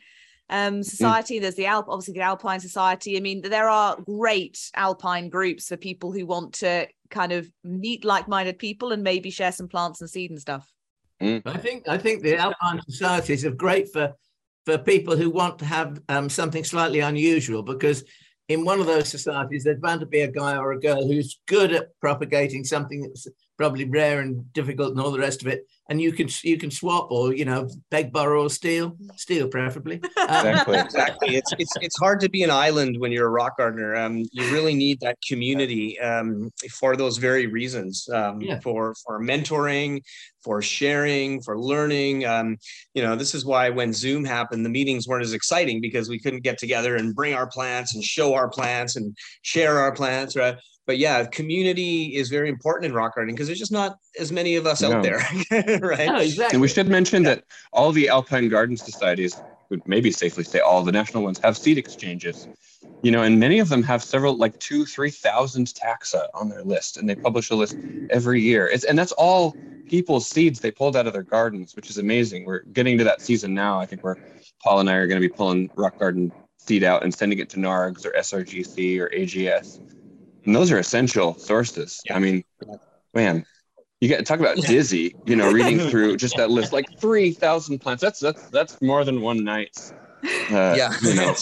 um, 0.50 0.80
Mm. 0.80 0.84
Society? 0.84 1.38
There's 1.38 1.54
the 1.54 1.66
Alp, 1.66 1.86
obviously 1.88 2.14
the 2.14 2.20
Alpine 2.20 2.60
Society. 2.60 3.16
I 3.16 3.20
mean, 3.20 3.42
there 3.42 3.68
are 3.68 3.96
great 4.04 4.70
alpine 4.76 5.28
groups 5.28 5.68
for 5.68 5.76
people 5.76 6.12
who 6.12 6.26
want 6.26 6.54
to 6.54 6.86
kind 7.10 7.32
of 7.32 7.50
meet 7.62 8.04
like-minded 8.04 8.58
people 8.58 8.92
and 8.92 9.02
maybe 9.02 9.30
share 9.30 9.52
some 9.52 9.68
plants 9.68 10.00
and 10.00 10.10
seed 10.10 10.30
and 10.30 10.40
stuff. 10.40 10.70
i 11.20 11.56
think 11.56 11.88
i 11.88 11.96
think 11.96 12.22
the 12.22 12.36
alpine 12.36 12.80
societies 12.88 13.44
are 13.44 13.52
great 13.52 13.90
for 13.92 14.12
for 14.66 14.76
people 14.78 15.16
who 15.16 15.30
want 15.30 15.58
to 15.58 15.64
have 15.64 16.00
um, 16.08 16.28
something 16.28 16.64
slightly 16.64 17.00
unusual 17.00 17.62
because 17.62 18.02
in 18.48 18.64
one 18.64 18.80
of 18.80 18.86
those 18.86 19.08
societies 19.08 19.62
there's 19.64 19.78
bound 19.80 20.00
to 20.00 20.06
be 20.06 20.22
a 20.22 20.30
guy 20.30 20.56
or 20.56 20.72
a 20.72 20.80
girl 20.80 21.06
who's 21.06 21.40
good 21.46 21.72
at 21.72 21.88
propagating 22.00 22.64
something 22.64 23.00
that's 23.02 23.26
probably 23.56 23.84
rare 23.84 24.20
and 24.20 24.52
difficult 24.52 24.90
and 24.90 25.00
all 25.00 25.10
the 25.10 25.18
rest 25.18 25.42
of 25.42 25.48
it 25.48 25.66
and 25.88 26.00
you 26.00 26.12
can 26.12 26.28
you 26.42 26.56
can 26.56 26.70
swap 26.70 27.08
or 27.10 27.34
you 27.34 27.44
know 27.44 27.68
beg 27.90 28.12
borrow 28.12 28.44
or 28.44 28.50
steal 28.50 28.96
steal 29.16 29.48
preferably 29.48 30.00
Um, 30.28 30.46
exactly. 30.46 30.78
exactly. 30.88 31.36
It's 31.36 31.52
it's 31.58 31.72
it's 31.80 31.98
hard 31.98 32.20
to 32.20 32.28
be 32.30 32.42
an 32.42 32.50
island 32.50 32.98
when 32.98 33.12
you're 33.12 33.26
a 33.26 33.30
rock 33.30 33.58
gardener. 33.58 33.94
Um, 33.94 34.24
you 34.32 34.50
really 34.52 34.74
need 34.74 34.98
that 35.00 35.16
community 35.28 35.98
um, 36.00 36.50
for 36.70 36.96
those 36.96 37.18
very 37.18 37.46
reasons. 37.46 38.08
Um, 38.08 38.40
Yeah. 38.40 38.60
For 38.60 38.94
for 39.04 39.20
mentoring, 39.20 40.00
for 40.42 40.62
sharing, 40.62 41.42
for 41.42 41.58
learning. 41.58 42.24
Um, 42.24 42.56
you 42.94 43.02
know, 43.02 43.16
this 43.16 43.34
is 43.34 43.44
why 43.44 43.68
when 43.70 43.92
Zoom 43.92 44.24
happened, 44.24 44.64
the 44.64 44.70
meetings 44.70 45.06
weren't 45.06 45.24
as 45.24 45.34
exciting 45.34 45.80
because 45.80 46.08
we 46.08 46.18
couldn't 46.18 46.42
get 46.42 46.58
together 46.58 46.96
and 46.96 47.14
bring 47.14 47.34
our 47.34 47.46
plants 47.46 47.94
and 47.94 48.02
show 48.02 48.34
our 48.34 48.48
plants 48.48 48.96
and 48.96 49.16
share 49.42 49.78
our 49.78 49.92
plants. 49.92 50.34
Right. 50.36 50.56
But 50.86 50.98
yeah, 50.98 51.24
community 51.24 52.14
is 52.14 52.28
very 52.28 52.48
important 52.48 52.86
in 52.86 52.92
rock 52.92 53.14
gardening 53.14 53.34
because 53.34 53.48
there's 53.48 53.58
just 53.58 53.72
not 53.72 53.96
as 54.18 54.30
many 54.30 54.56
of 54.56 54.66
us 54.66 54.82
No. 54.82 54.92
out 54.92 55.02
there, 55.02 55.18
right? 55.80 56.08
no, 56.10 56.16
exactly 56.18 56.56
And 56.56 56.60
we 56.60 56.68
should 56.68 56.88
mention 56.88 57.22
that 57.24 57.44
all 57.72 57.90
the 57.92 58.08
alpine 58.08 58.48
garden 58.48 58.76
societies, 58.76 59.42
would 59.70 59.80
maybe 59.86 60.10
safely 60.10 60.44
say 60.44 60.60
all 60.60 60.82
the 60.82 60.92
national 60.92 61.22
ones, 61.22 61.38
have 61.42 61.56
seed 61.56 61.78
exchanges. 61.78 62.48
You 63.02 63.10
know, 63.10 63.22
and 63.22 63.38
many 63.38 63.58
of 63.58 63.68
them 63.68 63.82
have 63.82 64.02
several, 64.02 64.36
like 64.36 64.58
two, 64.58 64.84
three 64.84 65.10
thousand 65.10 65.66
taxa 65.66 66.26
on 66.34 66.48
their 66.48 66.62
list, 66.62 66.96
and 66.96 67.08
they 67.08 67.16
publish 67.16 67.50
a 67.50 67.54
list 67.54 67.76
every 68.10 68.40
year. 68.40 68.66
It's 68.66 68.84
and 68.84 68.98
that's 68.98 69.12
all 69.12 69.56
people's 69.88 70.26
seeds 70.26 70.60
they 70.60 70.70
pulled 70.70 70.96
out 70.96 71.06
of 71.06 71.12
their 71.12 71.22
gardens, 71.22 71.76
which 71.76 71.90
is 71.90 71.98
amazing. 71.98 72.44
We're 72.46 72.62
getting 72.72 72.96
to 72.98 73.04
that 73.04 73.20
season 73.20 73.52
now. 73.52 73.78
I 73.78 73.86
think 73.86 74.02
where 74.02 74.18
Paul 74.62 74.80
and 74.80 74.88
I 74.90 74.94
are 74.94 75.06
going 75.06 75.20
to 75.20 75.26
be 75.28 75.32
pulling 75.32 75.70
rock 75.76 75.98
garden 75.98 76.32
seed 76.58 76.82
out 76.82 77.02
and 77.02 77.14
sending 77.14 77.38
it 77.38 77.50
to 77.50 77.58
NARGs 77.58 78.06
or 78.06 78.12
SRGC 78.12 78.98
or 78.98 79.10
AGS, 79.10 79.80
and 80.44 80.54
those 80.54 80.70
are 80.72 80.78
essential 80.78 81.34
sources. 81.38 82.00
Yeah. 82.06 82.16
I 82.16 82.18
mean, 82.18 82.44
man, 83.14 83.44
you 84.00 84.08
get 84.08 84.18
to 84.18 84.24
talk 84.24 84.40
about 84.40 84.56
dizzy, 84.58 85.14
you 85.26 85.36
know, 85.36 85.50
reading 85.50 85.78
through 85.90 86.16
just 86.16 86.36
that 86.36 86.50
list, 86.50 86.72
like 86.72 86.86
three 87.00 87.32
thousand 87.32 87.78
plants. 87.78 88.02
That's 88.02 88.20
that's 88.20 88.48
that's 88.50 88.80
more 88.82 89.04
than 89.04 89.20
one 89.20 89.44
night. 89.44 89.76
uh, 90.50 90.74
yeah, 90.76 90.92
you 91.02 91.14
know, 91.14 91.34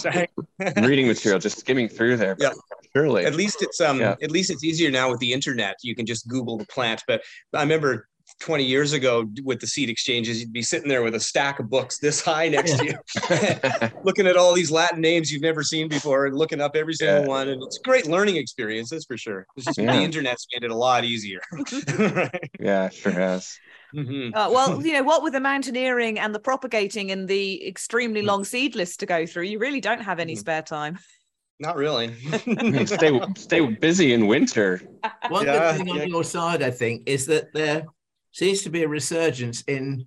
reading 0.88 1.06
material. 1.06 1.38
Just 1.40 1.58
skimming 1.58 1.88
through 1.88 2.16
there. 2.16 2.36
Yeah. 2.38 2.50
surely. 2.94 3.24
at 3.24 3.34
least 3.34 3.62
it's 3.62 3.80
um 3.80 3.98
Yeah. 4.00 4.16
at 4.22 4.30
least 4.30 4.50
it's 4.50 4.64
easier 4.64 4.90
now 4.90 5.10
with 5.10 5.18
the 5.20 5.32
internet 5.32 5.76
you 5.82 5.94
can 5.94 6.04
just 6.04 6.28
google 6.28 6.58
the 6.58 6.66
plant 6.66 7.02
but 7.06 7.22
i 7.54 7.62
remember 7.62 8.06
20 8.40 8.64
years 8.64 8.92
ago 8.92 9.26
with 9.44 9.60
the 9.60 9.66
seed 9.66 9.88
exchanges 9.88 10.40
you'd 10.40 10.52
be 10.52 10.62
sitting 10.62 10.88
there 10.88 11.02
with 11.02 11.14
a 11.14 11.20
stack 11.20 11.58
of 11.58 11.68
books 11.70 11.98
this 11.98 12.20
high 12.20 12.48
next 12.48 12.78
to 12.78 12.84
you 12.86 13.90
looking 14.04 14.26
at 14.26 14.36
all 14.36 14.52
these 14.52 14.70
latin 14.70 15.00
names 15.00 15.30
you've 15.30 15.42
never 15.42 15.62
seen 15.62 15.88
before 15.88 16.26
and 16.26 16.36
looking 16.36 16.60
up 16.60 16.74
every 16.76 16.94
single 16.94 17.22
Yeah. 17.22 17.28
one 17.28 17.48
and 17.48 17.62
it's 17.62 17.78
a 17.78 17.82
great 17.82 18.06
learning 18.06 18.36
experience 18.36 18.90
that's 18.90 19.04
for 19.04 19.16
sure 19.16 19.46
it's 19.56 19.66
just 19.66 19.78
Yeah. 19.78 19.96
the 19.96 20.02
internet's 20.02 20.46
made 20.52 20.64
it 20.64 20.70
a 20.70 20.76
lot 20.76 21.04
easier 21.04 21.40
right? 21.98 22.50
yeah, 22.60 22.88
sure 22.88 23.12
has. 23.12 23.58
Mhm. 23.94 24.34
Uh, 24.34 24.48
well, 24.50 24.84
you 24.84 24.94
know, 24.94 25.02
what 25.02 25.22
with 25.22 25.34
the 25.34 25.40
mountaineering 25.40 26.18
and 26.18 26.34
the 26.34 26.40
propagating 26.40 27.10
and 27.10 27.28
the 27.28 27.66
extremely 27.68 28.22
Mm. 28.22 28.26
long 28.26 28.44
seed 28.44 28.74
list 28.74 29.00
to 29.00 29.06
go 29.06 29.26
through, 29.26 29.42
you 29.44 29.58
really 29.58 29.82
don't 29.82 30.00
have 30.00 30.18
any 30.18 30.34
Mhm. 30.34 30.38
spare 30.38 30.62
time. 30.62 30.98
not 31.60 31.76
really 31.76 32.14
I 32.56 32.62
mean, 32.62 32.86
stay 32.86 33.20
stay 33.36 33.60
busy 33.66 34.14
in 34.14 34.26
winter. 34.26 34.80
One 35.28 35.44
Yeah, 35.44 35.76
good 35.76 35.86
thing 35.86 35.94
yeah. 35.96 36.02
on 36.02 36.08
your 36.08 36.24
side, 36.24 36.62
I 36.62 36.70
think, 36.70 37.02
is 37.06 37.26
that 37.26 37.52
there 37.52 37.84
seems 38.32 38.62
to 38.62 38.70
be 38.70 38.82
a 38.82 38.88
resurgence 38.88 39.62
in 39.66 40.06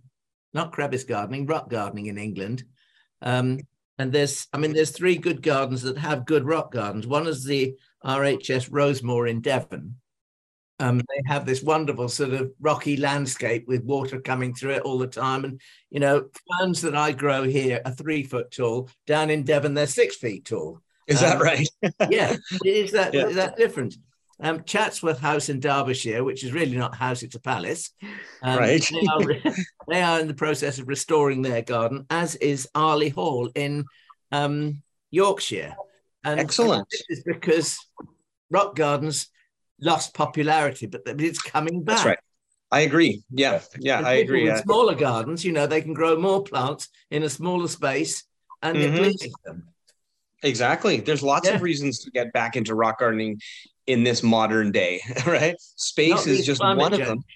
not 0.53 0.71
crevice 0.71 1.03
gardening, 1.03 1.45
rock 1.45 1.69
gardening 1.69 2.07
in 2.07 2.17
England. 2.17 2.63
Um, 3.21 3.59
and 3.97 4.11
there's, 4.11 4.47
I 4.53 4.57
mean, 4.57 4.73
there's 4.73 4.91
three 4.91 5.17
good 5.17 5.41
gardens 5.41 5.83
that 5.83 5.97
have 5.97 6.25
good 6.25 6.45
rock 6.45 6.71
gardens. 6.71 7.07
One 7.07 7.27
is 7.27 7.43
the 7.43 7.75
RHS 8.03 8.69
Rosemoor 8.69 9.29
in 9.29 9.41
Devon. 9.41 9.95
Um, 10.79 10.97
they 10.97 11.21
have 11.27 11.45
this 11.45 11.63
wonderful 11.63 12.09
sort 12.09 12.33
of 12.33 12.51
rocky 12.59 12.97
landscape 12.97 13.65
with 13.67 13.83
water 13.85 14.19
coming 14.19 14.53
through 14.53 14.71
it 14.71 14.81
all 14.81 14.97
the 14.97 15.07
time. 15.07 15.45
And, 15.45 15.61
you 15.89 16.01
know, 16.01 16.27
ferns 16.59 16.81
that 16.81 16.95
I 16.95 17.13
grow 17.13 17.43
here 17.43 17.81
are 17.85 17.93
three 17.93 18.23
foot 18.23 18.51
tall. 18.51 18.89
Down 19.07 19.29
in 19.29 19.43
Devon, 19.43 19.73
they're 19.73 19.87
six 19.87 20.17
feet 20.17 20.45
tall 20.45 20.81
is 21.07 21.21
that 21.21 21.35
Um, 21.37 21.41
right 21.43 21.67
yeah, 22.09 22.35
it 22.65 22.67
is 22.67 22.91
that 22.93 23.13
Yeah. 23.13 23.27
is 23.27 23.35
that 23.35 23.55
different. 23.57 23.95
Um, 24.39 24.63
Chatsworth 24.63 25.19
House 25.19 25.49
in 25.49 25.59
Derbyshire, 25.59 26.23
which 26.23 26.43
is 26.43 26.51
really 26.51 26.75
not 26.75 26.93
a 26.93 26.97
house, 26.97 27.23
it's 27.23 27.35
a 27.35 27.39
palace. 27.39 27.91
Um, 28.41 28.57
Right. 28.59 28.81
They 28.91 29.07
are, 29.07 29.53
they 29.89 30.01
are 30.01 30.19
in 30.19 30.27
the 30.27 30.33
process 30.33 30.77
of 30.79 30.87
restoring 30.87 31.41
their 31.41 31.61
garden, 31.61 32.05
as 32.09 32.35
is 32.35 32.67
Arley 32.75 33.09
Hall 33.09 33.49
in 33.55 33.85
um, 34.31 34.81
Yorkshire. 35.11 35.75
And 36.23 36.39
Excellent. 36.39 36.87
This 36.89 37.19
is 37.19 37.23
because 37.23 37.77
rock 38.49 38.75
gardens 38.75 39.29
lost 39.79 40.13
popularity, 40.13 40.87
but 40.87 41.01
it's 41.05 41.41
coming 41.41 41.83
back. 41.83 41.95
That's 41.97 42.05
right. 42.05 42.19
I 42.71 42.81
agree. 42.81 43.23
Yeah, 43.29 43.61
yeah, 43.79 43.99
And 43.99 44.07
I 44.07 44.13
agree. 44.15 44.43
with 44.49 44.59
smaller 44.63 44.95
gardens, 44.95 45.45
you 45.45 45.51
know, 45.51 45.67
they 45.67 45.81
can 45.81 45.93
grow 45.93 46.19
more 46.19 46.43
plants 46.43 46.89
in 47.11 47.23
a 47.23 47.29
smaller 47.29 47.67
space, 47.67 48.23
and 48.61 48.77
it 48.77 48.91
Mhm. 48.91 48.97
pleases 48.97 49.33
them. 49.45 49.67
Exactly. 50.43 50.99
There's 50.99 51.23
lots 51.23 51.47
Yeah. 51.47 51.55
of 51.55 51.61
reasons 51.61 51.99
to 51.99 52.11
get 52.11 52.33
back 52.33 52.55
into 52.55 52.75
rock 52.75 52.99
gardening 52.99 53.39
in 53.87 54.03
this 54.03 54.23
modern 54.23 54.71
day, 54.71 55.01
right? 55.25 55.55
Space 55.75 56.25
Not 56.25 56.27
is 56.27 56.45
just 56.45 56.61
climate 56.61 56.81
one 56.81 56.93
of 56.93 56.99
them. 56.99 57.17
Yeah. 57.27 57.35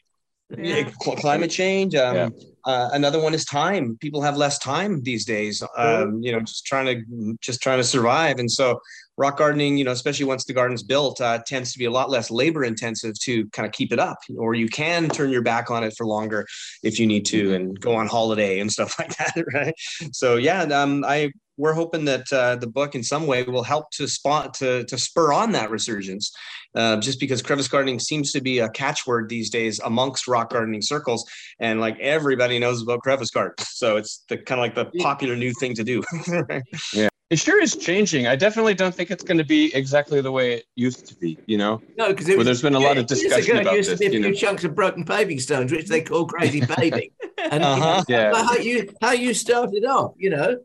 Yeah, 0.57 0.89
cl- 0.99 1.17
climate 1.17 1.51
change. 1.51 1.93
Um, 1.93 2.15
Yeah. 2.15 2.29
uh, 2.65 2.89
another 2.93 3.21
one 3.21 3.35
is 3.35 3.45
time. 3.45 3.97
People 4.01 4.23
have 4.23 4.35
less 4.35 4.57
time 4.57 5.03
these 5.03 5.23
days. 5.23 5.61
Um, 5.77 6.21
you 6.23 6.31
know, 6.31 6.39
just 6.39 6.65
trying 6.65 6.87
to 6.87 7.37
just 7.39 7.61
trying 7.61 7.77
to 7.77 7.83
survive. 7.83 8.39
And 8.39 8.49
so, 8.51 8.79
rock 9.15 9.37
gardening, 9.37 9.77
you 9.77 9.83
know, 9.83 9.91
especially 9.91 10.25
once 10.25 10.45
the 10.45 10.53
garden's 10.53 10.81
built, 10.81 11.21
uh, 11.21 11.39
tends 11.45 11.71
to 11.73 11.77
be 11.77 11.85
a 11.85 11.91
lot 11.91 12.09
less 12.09 12.31
labor 12.31 12.63
intensive 12.63 13.13
to 13.19 13.47
kind 13.49 13.67
of 13.67 13.73
keep 13.73 13.93
it 13.93 13.99
up. 13.99 14.17
Or 14.39 14.55
you 14.55 14.67
can 14.69 15.07
turn 15.09 15.29
your 15.29 15.43
back 15.43 15.69
on 15.69 15.83
it 15.83 15.93
for 15.95 16.07
longer 16.07 16.47
if 16.81 16.99
you 16.99 17.05
need 17.05 17.25
to, 17.27 17.53
and 17.53 17.79
go 17.79 17.95
on 17.95 18.07
holiday 18.07 18.59
and 18.59 18.71
stuff 18.71 18.95
like 18.99 19.15
that, 19.17 19.43
right? 19.53 19.75
So 20.13 20.37
yeah, 20.37 20.63
um, 20.63 21.05
I 21.07 21.31
we're 21.59 21.73
hoping 21.73 22.05
that 22.05 22.25
uh, 22.33 22.55
the 22.55 22.67
book 22.67 22.95
in 22.95 23.03
some 23.03 23.27
way 23.27 23.43
will 23.43 23.63
help 23.63 23.91
to 23.91 24.07
spot 24.07 24.53
to 24.55 24.83
to 24.85 24.97
spur 24.97 25.31
on 25.33 25.51
that 25.51 25.69
resurgence 25.69 26.31
uh, 26.75 26.97
just 26.97 27.19
because 27.19 27.41
crevice 27.41 27.67
gardening 27.67 27.99
seems 27.99 28.31
to 28.31 28.41
be 28.41 28.59
a 28.59 28.69
catchword 28.69 29.29
these 29.29 29.49
days 29.49 29.79
amongst 29.81 30.27
rock 30.27 30.49
gardening 30.51 30.81
circles 30.81 31.23
and 31.59 31.79
like 31.79 31.97
everybody 31.99 32.57
knows 32.59 32.81
about 32.81 32.99
crevice 33.01 33.29
gardens 33.29 33.67
so 33.81 33.97
it's 33.97 34.23
the 34.29 34.37
kind 34.37 34.59
of 34.59 34.63
like 34.63 34.75
the 34.75 34.85
popular 35.03 35.35
new 35.35 35.53
thing 35.59 35.73
to 35.75 35.83
do 35.83 36.01
yeah 36.93 37.09
It 37.29 37.37
sure 37.37 37.61
is 37.61 37.75
changing. 37.75 38.25
I 38.25 38.35
definitely 38.35 38.73
don't 38.73 38.95
think 38.95 39.11
it's 39.11 39.23
going 39.23 39.37
to 39.37 39.45
be 39.45 39.61
exactly 39.75 40.19
the 40.19 40.31
way 40.31 40.53
it 40.57 40.63
used 40.75 41.07
to 41.09 41.15
be. 41.21 41.37
You 41.45 41.57
know, 41.59 41.73
No, 41.95 42.07
because 42.09 42.25
Well, 42.27 42.43
there's 42.43 42.63
been 42.63 42.73
a 42.73 42.79
lot 42.79 42.97
of 42.97 43.05
years 43.11 43.21
discussion 43.21 43.51
ago, 43.51 43.59
it 43.59 43.61
about 43.67 43.75
used 43.77 43.89
this, 43.91 43.99
To 43.99 44.09
be 44.09 44.15
a 44.15 44.17
you 44.17 44.23
few 44.23 44.33
know. 44.33 44.39
chunks 44.43 44.63
of 44.63 44.73
broken 44.73 45.03
paving 45.05 45.39
stones, 45.39 45.71
which 45.71 45.87
they 45.87 46.01
call 46.01 46.25
crazy 46.25 46.61
paving. 46.73 47.11
And 47.51 47.63
Uh-huh. 47.63 48.03
you 48.09 48.15
know, 48.15 48.33
Yeah. 48.33 48.43
how 48.49 48.57
you 48.57 48.77
how 48.99 49.11
you 49.11 49.33
started 49.35 49.85
off, 49.85 50.13
you 50.17 50.31
know. 50.31 50.57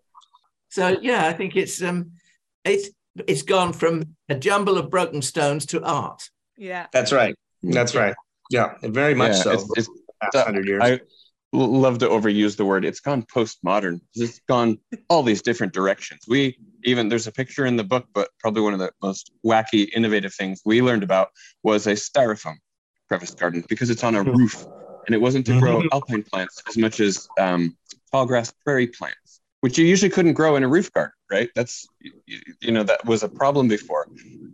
So 0.74 0.98
yeah, 1.00 1.26
I 1.28 1.32
think 1.32 1.54
it's 1.54 1.80
um, 1.82 2.10
it's 2.64 2.88
it's 3.28 3.42
gone 3.42 3.72
from 3.72 4.02
a 4.28 4.34
jumble 4.34 4.76
of 4.76 4.90
broken 4.90 5.22
stones 5.22 5.66
to 5.66 5.80
art. 5.84 6.20
Yeah. 6.56 6.86
that's 6.92 7.12
right 7.12 7.34
that's 7.76 7.94
right 7.96 8.14
yeah 8.50 8.74
very 8.82 9.14
much 9.14 9.32
Yeah, 9.36 9.42
so 9.42 9.50
it's- 9.52 9.70
it's- 9.78 9.88
past 10.22 10.36
uh, 10.36 10.44
100 10.50 10.66
years 10.68 10.82
I 10.84 10.90
l- 11.60 11.80
love 11.84 11.96
to 11.98 12.08
overuse 12.16 12.54
the 12.56 12.64
word. 12.64 12.84
It's 12.84 13.00
gone 13.08 13.22
postmodern. 13.36 13.96
It's 14.14 14.40
gone 14.54 14.70
all 15.10 15.22
these 15.30 15.42
different 15.48 15.72
directions. 15.80 16.20
We 16.34 16.40
even 16.90 17.02
there's 17.10 17.26
a 17.32 17.32
picture 17.40 17.64
in 17.70 17.76
the 17.76 17.84
book, 17.92 18.04
but 18.18 18.26
probably 18.42 18.62
one 18.68 18.74
of 18.78 18.80
the 18.84 18.90
most 19.02 19.24
wacky, 19.50 19.82
innovative 19.98 20.32
things 20.40 20.56
we 20.70 20.76
learned 20.88 21.02
about 21.10 21.28
was 21.68 21.80
a 21.86 21.94
styrofoam 22.08 22.58
crevice 23.08 23.34
garden 23.42 23.60
because 23.72 23.88
it's 23.94 24.04
on 24.08 24.14
a 24.20 24.22
roof, 24.38 24.54
and 25.06 25.12
it 25.16 25.20
wasn't 25.26 25.44
to 25.50 25.54
grow 25.62 25.76
alpine 25.92 26.24
plants 26.30 26.54
as 26.68 26.76
much 26.84 26.96
as 27.08 27.14
um, 27.46 27.62
tall 28.12 28.26
grass 28.30 28.48
prairie 28.64 28.90
plants, 28.98 29.23
which 29.64 29.78
you 29.78 29.86
usually 29.86 30.10
couldn't 30.10 30.34
grow 30.34 30.56
in 30.56 30.62
a 30.62 30.68
roof 30.68 30.92
garden, 30.92 31.14
right? 31.30 31.48
That's 31.54 31.86
you, 31.98 32.12
you 32.60 32.70
know 32.70 32.82
that 32.82 33.02
was 33.06 33.22
a 33.22 33.30
problem 33.30 33.66
before, 33.66 34.06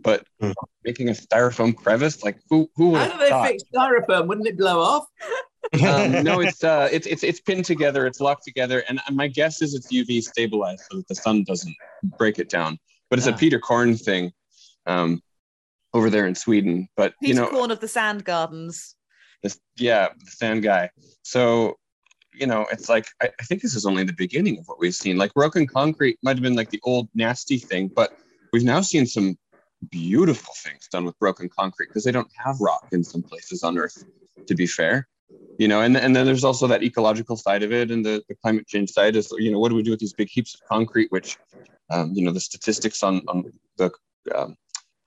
but 0.03 0.25
Hmm. 0.39 0.51
making 0.85 1.09
a 1.09 1.11
styrofoam 1.11 1.75
crevice, 1.75 2.23
like 2.23 2.37
who 2.49 2.69
who 2.77 2.91
would 2.91 3.01
How 3.01 3.09
have 3.09 3.13
do 3.19 3.19
they 3.25 3.29
thought? 3.29 3.47
fix 3.47 3.63
styrofoam? 3.75 4.27
Wouldn't 4.29 4.47
it 4.47 4.57
blow 4.57 4.79
off? 4.79 5.05
um, 5.85 6.23
no, 6.23 6.39
it's 6.39 6.63
uh, 6.63 6.87
it's 6.93 7.07
it's 7.07 7.23
it's 7.25 7.41
pinned 7.41 7.65
together. 7.65 8.05
It's 8.05 8.21
locked 8.21 8.45
together, 8.45 8.85
and 8.87 9.01
my 9.11 9.27
guess 9.27 9.61
is 9.61 9.73
it's 9.75 9.91
UV 9.91 10.23
stabilized 10.23 10.83
so 10.89 10.95
that 10.99 11.07
the 11.09 11.15
sun 11.15 11.43
doesn't 11.43 11.75
break 12.17 12.39
it 12.39 12.47
down. 12.47 12.79
But 13.09 13.19
it's 13.19 13.27
a 13.27 13.33
Ah. 13.33 13.37
Peter 13.37 13.59
Korn 13.59 13.97
thing, 13.97 14.31
um, 14.85 15.21
over 15.93 16.09
there 16.09 16.25
in 16.25 16.35
Sweden. 16.35 16.87
But 16.95 17.15
Peter 17.21 17.33
you 17.33 17.41
know, 17.41 17.49
Korn 17.49 17.69
of 17.71 17.81
the 17.81 17.89
Sand 17.89 18.23
Gardens. 18.23 18.95
this, 19.43 19.59
yeah, 19.75 20.07
the 20.23 20.31
sand 20.31 20.63
guy. 20.63 20.89
So 21.23 21.75
you 22.33 22.47
know, 22.47 22.65
it's 22.71 22.89
like 22.89 23.07
I, 23.21 23.29
I 23.39 23.43
think 23.43 23.61
this 23.61 23.75
is 23.75 23.85
only 23.85 24.03
the 24.03 24.13
beginning 24.13 24.59
of 24.59 24.67
what 24.67 24.79
we've 24.79 24.95
seen. 24.95 25.17
Like 25.17 25.33
broken 25.33 25.67
concrete 25.67 26.17
might 26.23 26.35
have 26.35 26.43
been 26.43 26.55
like 26.55 26.69
the 26.69 26.81
old 26.83 27.09
nasty 27.13 27.57
thing, 27.57 27.91
but 27.95 28.17
we've 28.53 28.63
now 28.63 28.81
seen 28.81 29.05
some 29.05 29.37
beautiful 29.89 30.53
things 30.57 30.87
done 30.91 31.05
with 31.05 31.17
broken 31.19 31.49
concrete 31.49 31.87
because 31.87 32.03
they 32.03 32.11
don't 32.11 32.31
have 32.35 32.59
rock 32.59 32.87
in 32.91 33.03
some 33.03 33.21
places 33.21 33.63
on 33.63 33.77
Earth. 33.77 34.03
To 34.47 34.55
be 34.55 34.65
fair, 34.65 35.07
you 35.57 35.67
know, 35.67 35.81
and 35.81 35.95
and 35.95 36.15
then 36.15 36.25
there's 36.25 36.43
also 36.43 36.67
that 36.67 36.83
ecological 36.83 37.37
side 37.37 37.63
of 37.63 37.71
it 37.71 37.91
and 37.91 38.03
the, 38.03 38.23
the 38.27 38.35
climate 38.35 38.67
change 38.67 38.91
side 38.91 39.15
is 39.15 39.31
you 39.37 39.51
know 39.51 39.59
what 39.59 39.69
do 39.69 39.75
we 39.75 39.83
do 39.83 39.91
with 39.91 39.99
these 39.99 40.13
big 40.13 40.29
heaps 40.29 40.55
of 40.55 40.61
concrete, 40.67 41.11
which 41.11 41.37
um, 41.89 42.11
you 42.13 42.23
know 42.23 42.31
the 42.31 42.39
statistics 42.39 43.03
on 43.03 43.21
on 43.27 43.43
the 43.77 43.91
um, 44.33 44.55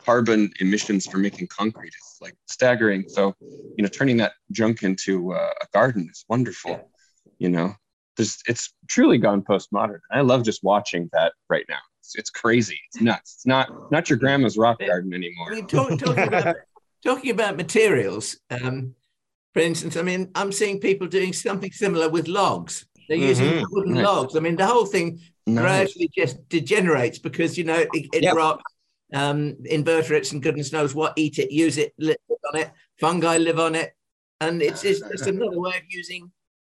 carbon 0.05 0.53
emissions 0.61 1.07
for 1.07 1.19
making 1.19 1.49
concrete 1.49 1.89
is 1.89 2.19
like 2.21 2.35
staggering. 2.47 3.09
So 3.09 3.35
you 3.41 3.83
know, 3.83 3.89
turning 3.89 4.17
that 4.19 4.33
junk 4.53 4.83
into 4.83 5.33
uh, 5.33 5.53
a 5.63 5.67
garden 5.73 6.09
is 6.11 6.25
wonderful. 6.29 6.91
You 7.39 7.49
know, 7.51 7.75
there's 8.17 8.43
it's 8.47 8.73
truly 8.89 9.19
gone 9.19 9.43
postmodern. 9.43 10.01
I 10.11 10.21
love 10.21 10.45
just 10.45 10.63
watching 10.63 11.09
that 11.13 11.33
right 11.49 11.65
now. 11.69 11.79
It's, 12.01 12.15
it's 12.17 12.31
crazy. 12.31 12.79
It's 12.89 13.03
nuts. 13.03 13.35
It's 13.37 13.47
not 13.47 13.71
not 13.91 14.09
your 14.09 14.19
grandma's 14.19 14.57
rock 14.57 14.79
garden 14.79 15.13
I 15.13 15.17
anymore. 15.17 15.51
mean, 15.51 15.67
talk, 15.67 15.99
talking, 15.99 16.25
about, 16.35 16.57
talking 17.05 17.31
about 17.31 17.57
materials, 17.57 18.39
um, 18.51 18.95
for 19.53 19.61
instance, 19.61 19.97
I 19.97 20.03
mean, 20.03 20.31
I'm 20.35 20.53
seeing 20.53 20.81
people 20.81 21.07
doing 21.07 21.33
something 21.33 21.71
similar 21.71 22.09
with 22.09 22.29
logs. 22.29 22.87
They're 23.09 23.19
using 23.19 23.47
Mhm. 23.53 23.67
wooden 23.71 23.95
Nice. 23.95 24.05
logs. 24.05 24.37
I 24.37 24.41
mean, 24.41 24.57
the 24.57 24.67
whole 24.67 24.87
thing 24.87 25.21
Nice. 25.47 25.63
gradually 25.63 26.11
just 26.17 26.49
degenerates 26.49 27.19
because 27.19 27.57
you 27.59 27.65
know 27.65 27.79
it, 27.79 27.91
it 27.93 28.23
Yep. 28.23 28.35
rot. 28.35 28.63
Um, 29.13 29.57
invertebrates 29.67 30.33
and 30.33 30.43
goodness 30.43 30.73
knows 30.73 30.93
what 30.95 31.13
eat 31.17 31.39
it, 31.39 31.53
use 31.53 31.79
it, 31.79 31.93
live 31.99 32.17
on 32.53 32.59
it. 32.59 32.71
Fungi 32.99 33.37
live 33.37 33.61
on 33.61 33.75
it, 33.77 33.95
and 34.41 34.61
it's, 34.63 34.83
it's 34.83 35.01
just 35.01 35.27
another 35.29 35.61
way 35.61 35.77
of 35.77 35.83
using 35.89 36.33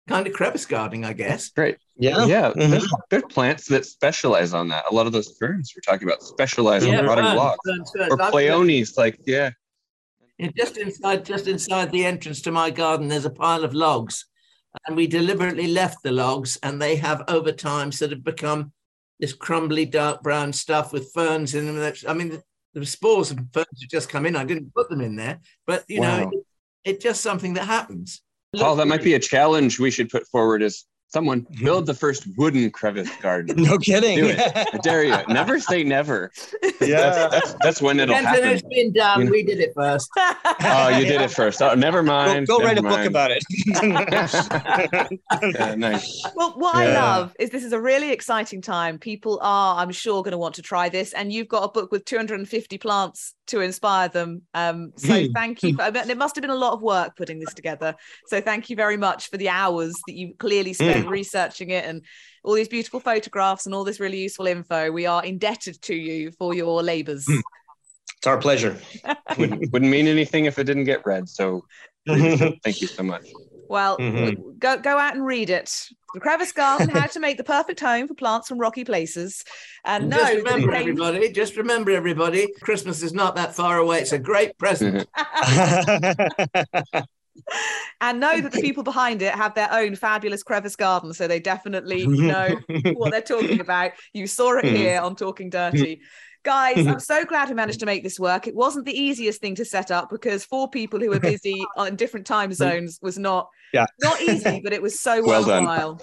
kind 0.08 0.26
of 0.26 0.32
crevice 0.32 0.66
gardening, 0.66 1.04
I 1.04 1.12
guess. 1.12 1.50
Great. 1.50 1.76
yeah 1.96 2.24
Yeah, 2.26 2.50
Mhm. 2.52 2.70
there's, 2.70 2.94
there's 3.10 3.22
plants 3.28 3.66
that 3.68 3.84
specialize 3.86 4.52
on 4.54 4.68
that. 4.68 4.84
A 4.90 4.94
lot 4.94 5.06
of 5.06 5.12
those 5.12 5.36
ferns 5.38 5.72
we're 5.76 5.82
talking 5.92 6.08
about 6.08 6.22
specialize 6.22 6.84
Yeah, 6.86 6.98
on 7.00 7.06
rotting 7.06 7.24
ferns, 7.24 7.36
logs. 7.36 7.58
ferns, 7.64 7.90
ferns. 7.96 8.12
Or 8.12 8.22
I've- 8.22 8.32
pleiones, 8.36 8.96
like 8.96 9.18
yeah. 9.26 9.50
Yeah, 10.38 10.48
just 10.56 10.78
inside, 10.78 11.24
just 11.24 11.46
inside 11.46 11.92
the 11.92 12.04
entrance 12.06 12.40
to 12.42 12.50
my 12.50 12.70
garden, 12.70 13.08
there's 13.08 13.26
a 13.26 13.30
pile 13.30 13.62
of 13.62 13.74
logs, 13.74 14.24
and 14.86 14.96
we 14.96 15.06
deliberately 15.06 15.66
left 15.66 15.98
the 16.02 16.12
logs, 16.12 16.58
and 16.62 16.80
they 16.80 16.96
have 16.96 17.22
over 17.28 17.52
time 17.52 17.92
sort 17.92 18.12
of 18.12 18.24
become 18.24 18.72
this 19.20 19.34
crumbly 19.34 19.84
dark 19.84 20.22
brown 20.22 20.50
stuff 20.54 20.94
with 20.94 21.12
ferns 21.12 21.54
in 21.54 21.66
them. 21.66 21.92
I 22.08 22.14
mean, 22.14 22.30
the, 22.30 22.42
the 22.72 22.86
spores 22.86 23.30
of 23.30 23.38
ferns 23.52 23.66
have 23.82 23.90
just 23.90 24.08
come 24.08 24.24
in. 24.24 24.34
I 24.34 24.44
didn't 24.44 24.72
put 24.74 24.88
them 24.88 25.02
in 25.02 25.14
there, 25.14 25.40
but 25.66 25.84
you 25.88 26.00
know, 26.00 26.30
it, 26.32 26.38
it's 26.84 27.02
just 27.04 27.20
something 27.20 27.52
that 27.54 27.66
happens. 27.66 28.22
Paul, 28.56 28.76
that 28.76 28.88
might 28.88 29.04
be 29.04 29.14
a 29.14 29.20
challenge 29.20 29.78
we 29.78 29.90
should 29.90 30.10
put 30.10 30.26
forward 30.26 30.62
is 30.62 30.84
someone 31.10 31.46
build 31.62 31.86
the 31.86 31.94
first 31.94 32.24
wooden 32.36 32.70
crevice 32.70 33.10
garden. 33.20 33.62
no 33.62 33.78
kidding 33.78 34.18
Do 34.18 34.26
it. 34.28 34.38
I 34.38 34.78
dare 34.78 35.04
you. 35.04 35.16
Never 35.28 35.58
say 35.60 35.82
never. 35.84 36.30
yeah 36.80 37.10
That's, 37.10 37.30
that's, 37.32 37.54
that's 37.62 37.82
when 37.82 38.00
it'll 38.00 38.14
Benson, 38.14 38.34
happen. 38.34 38.48
it's 38.50 38.62
been 38.62 38.92
done. 38.92 39.18
You 39.20 39.24
know- 39.26 39.30
We 39.32 39.42
did 39.42 39.60
it 39.60 39.72
first. 39.74 40.08
Oh, 40.62 40.88
you 40.88 41.04
did 41.06 41.20
it 41.20 41.30
first. 41.30 41.60
Oh, 41.62 41.74
never 41.74 42.02
go, 42.02 42.06
mind. 42.08 42.46
go 42.46 42.58
write 42.58 42.78
a 42.78 42.82
never 42.82 42.96
book 42.96 43.06
about 43.06 43.30
it 43.30 43.42
Yeah, 45.42 45.74
nice. 45.74 46.22
Well, 46.34 46.52
what 46.56 46.74
I 46.74 46.92
love 46.94 47.34
is 47.38 47.50
this 47.50 47.64
is 47.64 47.72
a 47.72 47.80
really 47.80 48.12
exciting 48.12 48.60
time. 48.62 48.98
People 48.98 49.38
are, 49.42 49.80
I'm 49.80 49.90
sure, 49.92 50.22
going 50.22 50.32
to 50.32 50.38
want 50.38 50.54
to 50.56 50.62
try 50.62 50.88
this, 50.88 51.12
and 51.12 51.32
you've 51.32 51.48
got 51.48 51.64
a 51.64 51.68
book 51.68 51.90
with 51.92 52.04
250 52.04 52.78
plants 52.78 53.34
to 53.48 53.60
inspire 53.60 54.08
them. 54.08 54.42
Um, 54.54 54.92
so 54.96 55.08
Hmm. 55.20 55.32
thank 55.34 55.62
you. 55.62 55.74
For, 55.74 55.82
I 55.82 55.90
mean, 55.90 56.08
it 56.10 56.16
must 56.18 56.36
have 56.36 56.42
been 56.42 56.50
a 56.50 56.54
lot 56.56 56.72
of 56.72 56.82
work 56.82 57.16
putting 57.16 57.40
this 57.40 57.52
together. 57.54 57.94
So 58.26 58.40
thank 58.40 58.70
you 58.70 58.76
very 58.76 58.96
much 58.96 59.28
for 59.28 59.36
the 59.38 59.48
hours 59.48 59.92
that 60.06 60.14
you 60.14 60.34
clearly 60.38 60.72
spent 60.72 60.99
Hmm. 61.04 61.08
researching 61.10 61.70
it 61.70 61.84
and 61.84 62.02
all 62.44 62.54
these 62.54 62.68
beautiful 62.68 63.00
photographs 63.00 63.66
and 63.66 63.74
all 63.74 63.84
this 63.84 64.00
really 64.00 64.18
useful 64.20 64.46
info. 64.46 64.90
We 64.90 65.06
are 65.06 65.24
indebted 65.24 65.80
to 65.82 65.94
you 65.94 66.30
for 66.32 66.54
your 66.54 66.82
labours. 66.82 67.26
Hmm. 67.26 67.40
it's 68.16 68.26
our 68.26 68.38
pleasure 68.38 68.78
Wouldn't, 69.38 69.72
wouldn't 69.72 69.90
mean 69.90 70.06
anything 70.06 70.44
if 70.46 70.58
it 70.58 70.64
didn't 70.64 70.84
get 70.84 71.04
read. 71.06 71.28
So 71.28 71.64
thank 72.08 72.80
you 72.80 72.86
so 72.86 73.02
much. 73.02 73.26
Well, 73.68 73.98
Mhm. 73.98 74.58
go 74.58 74.78
go 74.78 74.98
out 74.98 75.14
and 75.14 75.24
read 75.24 75.48
it. 75.48 75.72
The 76.12 76.18
Crevice 76.18 76.50
Garden: 76.50 76.88
How 76.88 77.06
to 77.06 77.20
Make 77.20 77.36
the 77.36 77.44
Perfect 77.44 77.78
Home 77.78 78.08
for 78.08 78.14
Plants 78.14 78.48
from 78.48 78.58
Rocky 78.58 78.82
Places. 78.84 79.44
And 79.84 80.10
just 80.10 80.32
no, 80.32 80.38
remember, 80.38 80.74
everybody. 80.74 81.30
Just 81.30 81.56
remember, 81.56 81.92
everybody. 81.92 82.48
Christmas 82.62 83.00
is 83.04 83.12
not 83.12 83.36
that 83.36 83.54
far 83.54 83.78
away. 83.78 84.00
It's 84.00 84.10
a 84.10 84.18
great 84.18 84.58
present. 84.58 85.06
and 88.00 88.20
know 88.20 88.40
that 88.40 88.52
the 88.52 88.60
people 88.60 88.82
behind 88.82 89.22
it 89.22 89.34
have 89.34 89.54
their 89.54 89.72
own 89.72 89.96
fabulous 89.96 90.42
crevice 90.42 90.76
garden, 90.76 91.12
so 91.12 91.26
they 91.26 91.40
definitely 91.40 92.06
know 92.06 92.56
what 92.94 93.10
they're 93.10 93.20
talking 93.20 93.60
about. 93.60 93.92
You 94.12 94.26
saw 94.26 94.58
it 94.58 94.64
mm-hmm. 94.64 94.76
here 94.76 95.00
on 95.00 95.16
Talking 95.16 95.50
Dirty. 95.50 95.96
Mm-hmm. 95.96 96.04
Guys, 96.42 96.78
I'm 96.78 96.86
mm-hmm. 96.86 96.98
so 97.00 97.24
glad 97.26 97.50
we 97.50 97.54
managed 97.54 97.80
to 97.80 97.86
make 97.86 98.02
this 98.02 98.18
work. 98.18 98.46
It 98.46 98.54
wasn't 98.54 98.86
the 98.86 98.98
easiest 98.98 99.42
thing 99.42 99.54
to 99.56 99.64
set 99.64 99.90
up 99.90 100.08
because 100.08 100.42
four 100.42 100.70
people 100.70 100.98
who 100.98 101.10
were 101.10 101.20
busy 101.20 101.62
on 101.76 101.96
different 101.96 102.26
time 102.26 102.54
zones 102.54 102.98
was 103.02 103.18
not 103.18 103.50
Yeah. 103.74 103.84
not 104.00 104.22
easy, 104.22 104.60
but 104.64 104.72
it 104.72 104.80
was 104.80 104.98
so 104.98 105.22
Well 105.22 105.44
done. 105.44 105.66
worthwhile. 105.66 106.00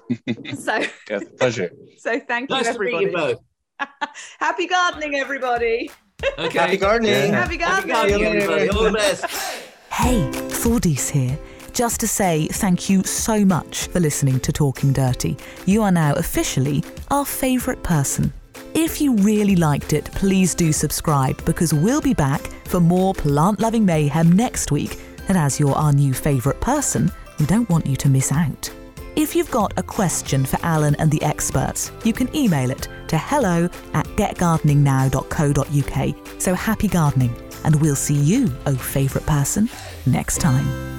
so 0.56 0.84
Yeah, 1.10 1.20
pleasure. 1.40 1.72
so 1.98 2.20
thank 2.20 2.52
you 2.52 2.56
Nice 2.56 2.66
to 2.66 2.80
meet 2.80 2.94
everybody. 2.94 3.06
you 3.06 3.12
both. 3.12 3.40
Happy 4.40 4.68
gardening, 4.68 5.16
everybody. 5.16 5.90
Okay. 6.38 6.58
Happy 6.58 6.78
gardening. 6.78 7.12
Yeah. 7.12 7.44
Happy 7.44 7.58
Happy 7.58 7.88
gardening. 7.90 8.20
gardening, 8.22 8.42
See 8.42 8.48
you 8.48 8.54
everybody. 8.54 8.70
All 8.70 8.84
the 8.84 8.92
best. 8.92 9.74
Hey, 9.98 10.30
Thordis 10.62 11.10
here. 11.10 11.38
Just 11.74 12.00
to 12.02 12.08
say 12.08 12.48
thank 12.50 12.88
you 12.88 13.04
so 13.04 13.44
much 13.44 13.88
for 13.88 14.00
listening 14.00 14.40
to 14.42 14.52
Talking 14.52 14.94
Dirty. 14.94 15.36
You 15.66 15.82
are 15.82 15.92
now 15.92 16.14
officially 16.14 16.84
our 17.10 17.26
favourite 17.26 17.82
person. 17.82 18.32
If 18.76 19.02
you 19.02 19.16
really 19.16 19.56
liked 19.56 19.94
it, 19.94 20.06
please 20.12 20.54
do 20.54 20.72
subscribe 20.72 21.44
because 21.46 21.74
we'll 21.74 22.00
be 22.00 22.14
back 22.14 22.42
for 22.66 22.80
more 22.80 23.16
plant 23.16 23.60
loving 23.60 23.86
mayhem 23.86 24.32
next 24.32 24.72
week. 24.72 25.00
And 25.30 25.38
as 25.38 25.60
you're 25.60 25.74
our 25.74 25.92
new 25.92 26.14
favourite 26.14 26.62
person, 26.62 27.12
we 27.40 27.48
don't 27.48 27.68
want 27.68 27.88
you 27.88 27.96
to 27.96 28.08
miss 28.08 28.32
out. 28.32 28.72
If 29.16 29.36
you've 29.36 29.50
got 29.50 29.74
a 29.78 29.84
question 29.84 30.46
for 30.46 30.60
Alan 30.62 30.94
and 31.00 31.10
the 31.10 31.24
experts, 31.24 31.92
you 32.04 32.14
can 32.14 32.34
email 32.36 32.70
it 32.70 32.88
to 33.08 33.18
hello 33.18 33.66
at 33.96 34.06
getgardeningnow.co.uk. 34.06 36.40
So 36.40 36.54
happy 36.54 36.88
gardening, 36.88 37.36
and 37.68 37.82
we'll 37.82 37.98
see 37.98 38.16
you, 38.16 38.50
oh 38.66 38.76
favourite 38.76 39.28
person, 39.28 39.70
next 40.06 40.40
time. 40.40 40.97